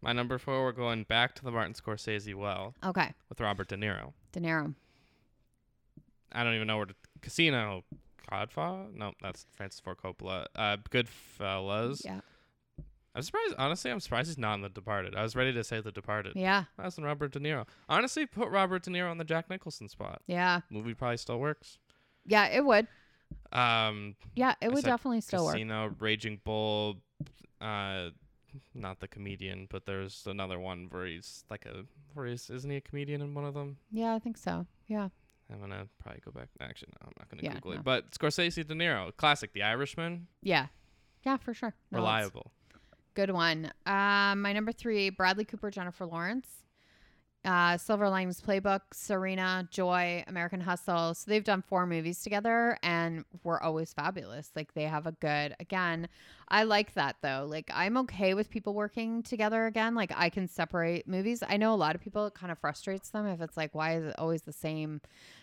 [0.03, 0.63] My number four.
[0.63, 4.13] We're going back to the Martin Scorsese well Okay, with Robert De Niro.
[4.33, 4.73] De Niro.
[6.31, 7.83] I don't even know where to Casino.
[8.29, 8.85] Godfather?
[8.93, 10.45] No, that's Francis Ford Coppola.
[10.55, 12.03] Uh, Goodfellas.
[12.03, 12.21] Yeah,
[13.13, 13.53] I'm surprised.
[13.57, 15.15] Honestly, I'm surprised he's not in The Departed.
[15.15, 16.33] I was ready to say The Departed.
[16.35, 17.67] yeah, That's in Robert De Niro.
[17.89, 20.21] Honestly, put Robert De Niro on the Jack Nicholson spot.
[20.25, 21.77] yeah, Movie probably still works.
[22.25, 22.45] yeah.
[22.47, 22.87] It would.
[23.51, 25.53] Um, Yeah, it I would definitely still work.
[25.55, 27.01] Casino, Raging Bull,
[27.61, 28.09] uh,
[28.73, 32.77] not the comedian, but there's another one where he's like a where he's isn't he
[32.77, 33.77] a comedian in one of them?
[33.91, 34.65] Yeah, I think so.
[34.87, 35.09] Yeah.
[35.51, 36.47] I'm gonna probably go back.
[36.61, 37.77] Actually, no, I'm not gonna Yeah, Google no.
[37.77, 37.83] it.
[37.83, 39.53] But Scorsese, De Niro, classic.
[39.53, 40.67] The Irishman, Yeah.
[41.25, 41.73] Yeah, for sure.
[41.91, 42.51] No, reliable.
[43.13, 43.71] Good one.
[43.85, 46.47] Um, my number three, Bradley Cooper, Jennifer Lawrence.
[47.45, 51.13] Uh, Silver Linings Playbook, Serena, Joy, American Hustle.
[51.13, 54.49] So they've done four movies together and were always fabulous.
[54.55, 56.07] Like they have a good, again,
[56.47, 57.45] I like that though.
[57.49, 59.93] Like I'm okay with people working together again.
[59.93, 61.43] Like I can separate movies.
[61.45, 63.97] I know a lot of people, it kind of frustrates them if it's like, why
[63.97, 65.01] is it always the same?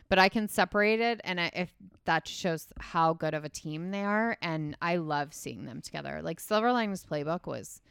[0.09, 1.21] But I can separate it.
[1.23, 1.71] And I, if
[2.07, 4.39] that shows how good of a team they are.
[4.41, 6.21] And I love seeing them together.
[6.23, 7.83] Like Silver Linings Playbook was,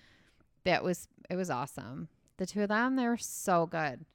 [0.64, 2.07] that was, it was awesome.
[2.39, 4.05] The two of them, they're so good.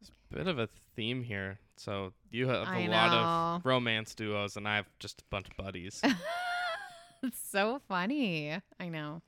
[0.00, 1.58] It's a bit of a theme here.
[1.76, 3.12] So you have a I lot
[3.58, 6.02] of romance duos, and I have just a bunch of buddies.
[7.22, 8.58] it's so funny.
[8.80, 9.22] I know.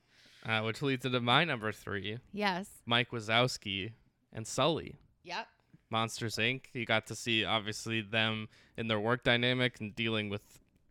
[0.45, 2.67] uh, which leads into my number three, Yes.
[2.85, 3.93] Mike Wazowski
[4.33, 4.95] and Sully.
[5.23, 5.47] Yep.
[5.89, 6.63] Monsters Inc.
[6.73, 10.41] You got to see obviously them in their work dynamic and dealing with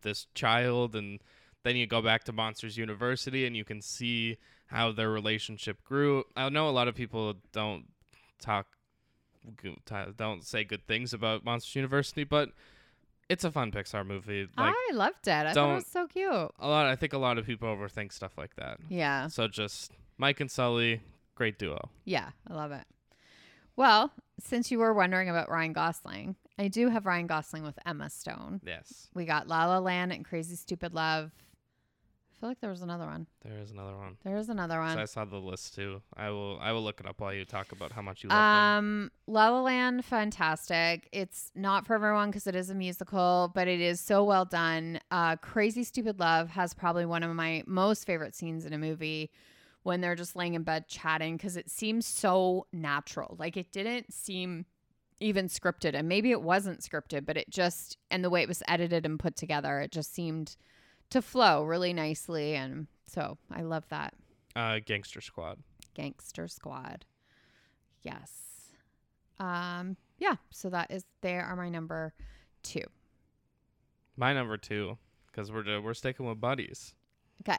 [0.01, 1.19] this child, and
[1.63, 4.37] then you go back to Monsters University and you can see
[4.67, 6.23] how their relationship grew.
[6.35, 7.85] I know a lot of people don't
[8.39, 8.67] talk,
[10.17, 12.49] don't say good things about Monsters University, but
[13.29, 14.47] it's a fun Pixar movie.
[14.57, 15.31] Like I loved it.
[15.31, 16.31] I thought it was so cute.
[16.31, 18.77] a lot, I think a lot of people overthink stuff like that.
[18.89, 19.27] Yeah.
[19.27, 21.01] So just Mike and Sully,
[21.35, 21.89] great duo.
[22.05, 22.29] Yeah.
[22.49, 22.85] I love it.
[23.75, 28.09] Well, since you were wondering about Ryan Gosling, I do have Ryan Gosling with Emma
[28.09, 28.61] Stone.
[28.65, 31.31] Yes, We got La La Land and Crazy Stupid Love.
[32.37, 33.25] I feel like there was another one.
[33.43, 34.17] there is another one.
[34.23, 34.99] There is another So one.
[34.99, 36.03] I saw the list too.
[36.15, 38.37] I will I will look it up while you talk about how much you love
[38.37, 38.43] them.
[38.45, 41.09] Um, La La Land, fantastic.
[41.11, 44.99] It's not for everyone because it is a musical, but it is so well done.
[45.09, 49.31] Uh, Crazy Stupid Love has probably one of my most favorite scenes in a movie
[49.81, 53.35] when they're just laying in bed chatting because it seems so natural.
[53.39, 54.65] Like it didn't seem
[55.19, 58.61] even scripted, and maybe it wasn't scripted, but it just and the way it was
[58.67, 60.55] edited and put together, it just seemed
[61.11, 64.13] to flow really nicely, and so I love that.
[64.55, 65.59] Uh, Gangster Squad.
[65.93, 67.05] Gangster Squad.
[68.03, 68.31] Yes.
[69.39, 72.13] Um, yeah, so that is they are my number
[72.63, 72.83] two.
[74.15, 74.97] My number two,
[75.27, 76.95] because we're we're sticking with buddies.
[77.41, 77.57] Okay.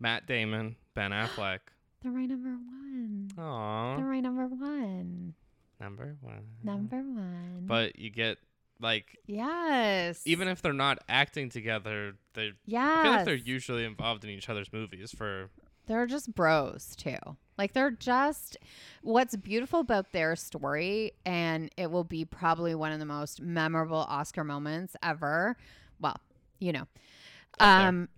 [0.00, 1.58] Matt Damon, Ben Affleck.
[2.02, 3.28] They're my number one.
[3.36, 5.34] Aww, They're my number one.
[5.80, 6.44] number one.
[6.62, 7.64] Number one.
[7.66, 8.38] But you get
[8.80, 10.22] like yes.
[10.24, 12.98] even if they're not acting together, they yes.
[12.98, 15.12] I feel like they're usually involved in each other's movies.
[15.16, 15.50] For
[15.86, 17.18] they're just bros too.
[17.58, 18.56] Like they're just
[19.02, 24.06] what's beautiful about their story, and it will be probably one of the most memorable
[24.08, 25.56] Oscar moments ever.
[26.00, 26.16] Well,
[26.58, 26.86] you know,
[27.60, 28.08] um,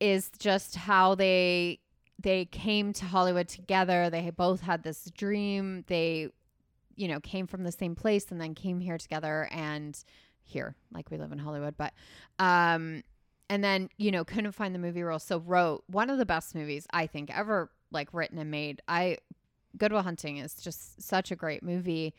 [0.00, 1.80] is just how they
[2.18, 4.08] they came to Hollywood together.
[4.10, 5.84] They both had this dream.
[5.86, 6.28] They,
[6.96, 10.02] you know, came from the same place and then came here together and
[10.42, 11.92] here, like we live in Hollywood, but
[12.38, 13.02] um
[13.48, 15.20] and then, you know, couldn't find the movie role.
[15.20, 18.82] So wrote one of the best movies I think ever like written and made.
[18.88, 19.18] I
[19.76, 22.14] Good Will Hunting is just such a great movie.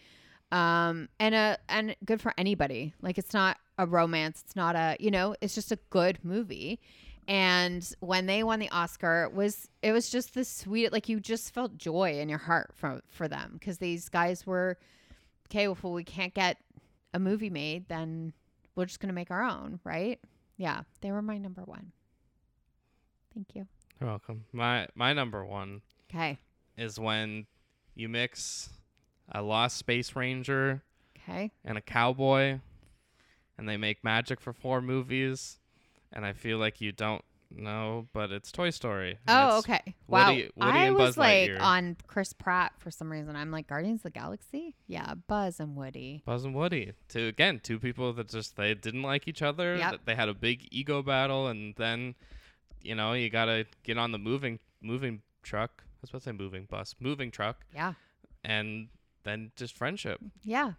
[0.52, 2.94] Um and a and good for anybody.
[3.02, 6.80] Like it's not a romance, it's not a, you know, it's just a good movie.
[7.28, 11.20] And when they won the Oscar, it was it was just the sweet like you
[11.20, 14.78] just felt joy in your heart for for them because these guys were
[15.50, 15.68] okay.
[15.68, 16.58] Well, if we can't get
[17.14, 18.32] a movie made, then
[18.76, 20.20] we're just gonna make our own, right?
[20.56, 21.92] Yeah, they were my number one.
[23.34, 23.68] Thank you.
[24.00, 24.46] you're welcome.
[24.54, 26.40] My my number one Okay.
[26.78, 27.46] is when
[27.94, 28.70] you mix
[29.32, 30.82] a lost space ranger
[31.20, 31.52] Okay.
[31.66, 32.60] and a cowboy
[33.58, 35.60] and they make magic for four movies
[36.14, 39.20] and i feel like you don't know, but it's Toy Story.
[39.26, 39.96] Oh, okay.
[40.06, 40.32] Wow.
[40.32, 41.62] Woody- Woody I was Buzz like Lightyear.
[41.62, 43.38] on Chris Pratt for some reason.
[43.38, 44.76] I'm like Guardians of the Galaxy.
[44.86, 46.24] Yeah, Buzz and Woody.
[46.26, 46.92] Buzz and Woody.
[47.08, 49.78] Two again, two people that just they didn't like each other.
[49.78, 49.92] Yep.
[49.92, 52.16] that They had a big ego battle, and then,
[52.82, 55.84] you know, you gotta get on the moving moving truck.
[55.86, 57.94] I was about to say moving bus, moving truck, Yeah.
[58.44, 58.90] and
[59.24, 60.20] then just friendship.
[60.44, 60.74] Yeah.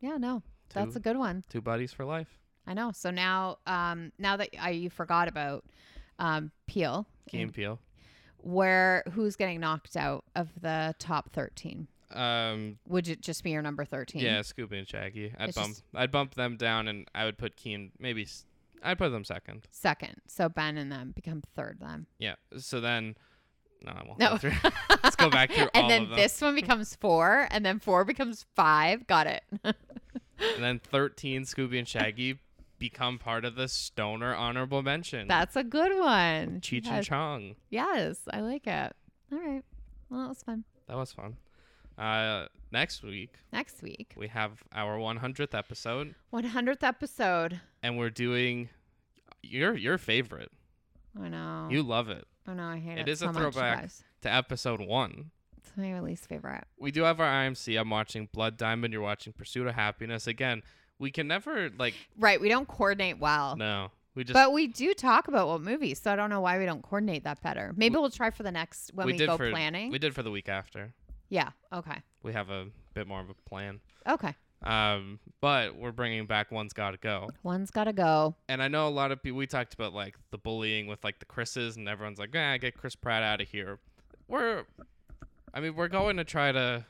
[0.00, 0.16] Yeah.
[0.16, 0.42] No,
[0.74, 1.44] that's a good one.
[1.48, 2.40] Two buddies for life.
[2.66, 2.92] I know.
[2.94, 5.64] So now, um, now that I you forgot about
[6.18, 7.78] um Peele, Key Peele,
[8.38, 11.88] where who's getting knocked out of the top thirteen?
[12.12, 14.22] Um, Would it just be your number thirteen?
[14.22, 15.32] yeah, Scooby and Shaggy.
[15.38, 15.68] I'd It's bump.
[15.70, 18.22] just- I'd bump them down, and I would put Keen maybe.
[18.22, 18.46] s-
[18.82, 19.66] I'd put them second.
[19.72, 20.16] Second.
[20.28, 22.06] So Ben and them become third then.
[22.18, 22.34] Yeah.
[22.58, 23.16] So then,
[23.82, 24.18] no, I won't.
[24.20, 24.30] No.
[24.30, 24.52] Go through.
[25.02, 26.18] Let's go back through and all then of them.
[26.18, 29.06] this one becomes four, and then four becomes five.
[29.08, 29.42] Got it.
[29.64, 29.74] and
[30.62, 32.38] then 13 Scooby and Shaggy
[32.90, 35.26] become part of the stoner honorable mention.
[35.28, 36.60] That's a good one.
[36.60, 37.06] Cheech and yes.
[37.06, 37.56] Chong.
[37.70, 38.92] yes, I like it.
[39.32, 39.62] All right.
[40.08, 40.64] Well, that was fun.
[40.86, 41.36] That was fun.
[41.98, 47.60] Uh, next week Next week, we have our 100th episode, 100th episode.
[47.82, 48.68] and we're doing
[49.42, 50.52] your your favorite.
[51.20, 51.68] I know.
[51.70, 52.26] You love it.
[52.46, 52.64] I know.
[52.64, 53.08] I hate it.
[53.08, 53.80] It is a so much, you throwback.
[53.80, 54.04] guys.
[54.22, 55.30] To episode one.
[55.56, 56.64] It's my least favorite.
[56.78, 57.80] We do have our IMC.
[57.80, 58.92] I'm watching Blood Diamond.
[58.92, 60.26] You're watching Pursuit of Happiness.
[60.26, 60.62] Again,
[60.98, 62.40] we can never like Right.
[62.40, 63.56] We don't coordinate well.
[63.56, 63.90] no.
[64.14, 66.64] We just But we do talk about what movies, so I don't know why we
[66.64, 67.74] don't coordinate that better.
[67.76, 69.90] Maybe We- we'll try for the next when we, did go for planning.
[69.90, 70.94] we did for the week after.
[71.28, 71.50] yeah.
[71.70, 72.00] Okay.
[72.22, 73.80] We have a bit more of a plan.
[74.08, 74.34] Okay.
[74.62, 77.28] Um, but we're bringing back One's Gotta Go.
[77.42, 78.34] One's got to go.
[78.48, 79.36] and I know a lot of people.
[79.36, 82.74] We talked about like the bullying with like the Chris's, and everyone's like, "Ah, get
[82.74, 83.78] Chris Pratt out of here."
[84.28, 84.64] We're,
[85.52, 86.84] I mean, we're going to try to.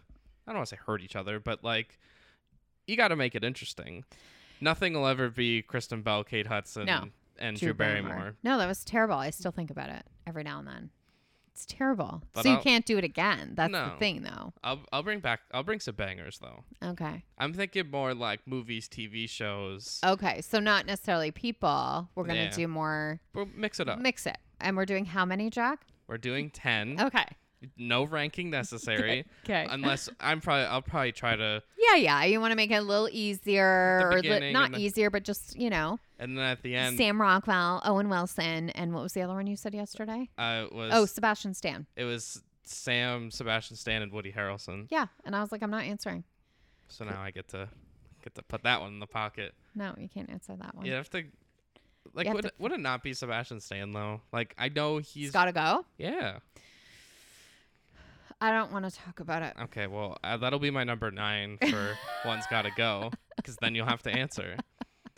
[0.46, 1.98] I don't want to say hurt each other, but like,
[2.86, 4.04] you got to make it interesting.
[4.60, 7.04] Nothing will ever be Kristen Bell, Kate Hudson, No.
[7.38, 8.36] and Drew, Barrymore.
[8.42, 9.16] No, that was terrible.
[9.16, 10.90] I still think about it every now and then.
[11.52, 12.22] It's terrible.
[12.34, 13.52] But so you I'll- can't do it again.
[13.54, 14.52] That's the thing, though.
[14.62, 15.40] I'll I'll bring back.
[15.52, 16.64] I'll bring some bangers though.
[16.82, 17.24] Okay.
[17.38, 19.98] I'm thinking more like movies, TV shows.
[20.04, 20.42] Okay.
[20.42, 22.10] So not necessarily people.
[22.14, 22.50] We're gonna Yeah.
[22.50, 23.20] do more.
[23.32, 23.98] we'll mix it up.
[24.00, 25.86] Mix it, and we're doing how many, Jack?
[26.08, 27.00] We're doing ten.
[27.00, 27.24] Okay.
[27.78, 29.24] No ranking necessary.
[29.44, 29.66] Okay.
[29.68, 32.24] Unless I'm probably I'll probably try to Yeah, yeah.
[32.24, 35.10] You want to make it a little easier, or li- beginning not and the- easier,
[35.10, 39.02] but just you know, and then at the end Sam Rockwell, Owen Wilson, and what
[39.02, 40.28] was the other one you said yesterday?
[40.36, 41.86] uh was Oh, Sebastian Stan.
[41.96, 44.86] it was Sam, Sebastian Stan, and Woody Harrelson.
[44.90, 46.24] Yeah, and I was like, I'm not answering.
[46.88, 47.68] So now I get to
[48.22, 49.54] get to put that one in the pocket.
[49.74, 50.84] No, you can't answer that one.
[50.86, 51.24] You have to
[52.14, 54.20] like You have would to- would it not be Sebastian Stan though?
[54.32, 55.84] Like I know he's He's got to go.
[55.98, 56.38] yeah.
[58.40, 59.54] I don't want to talk about it.
[59.64, 63.74] Okay, well uh, that'll be my number nine for one's got to go because then
[63.74, 64.56] you'll have to answer.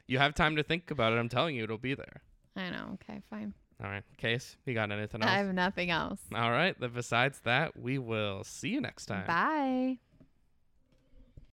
[0.06, 1.16] You have time to think about it.
[1.16, 2.22] I'm telling you, it'll be there.
[2.56, 2.90] I know.
[2.94, 3.52] Okay, fine.
[3.82, 4.56] All right, case.
[4.66, 5.30] You got anything else?
[5.30, 6.18] I have nothing else.
[6.34, 6.78] All right.
[6.80, 9.26] Then besides that, we will see you next time.
[9.26, 9.98] Bye.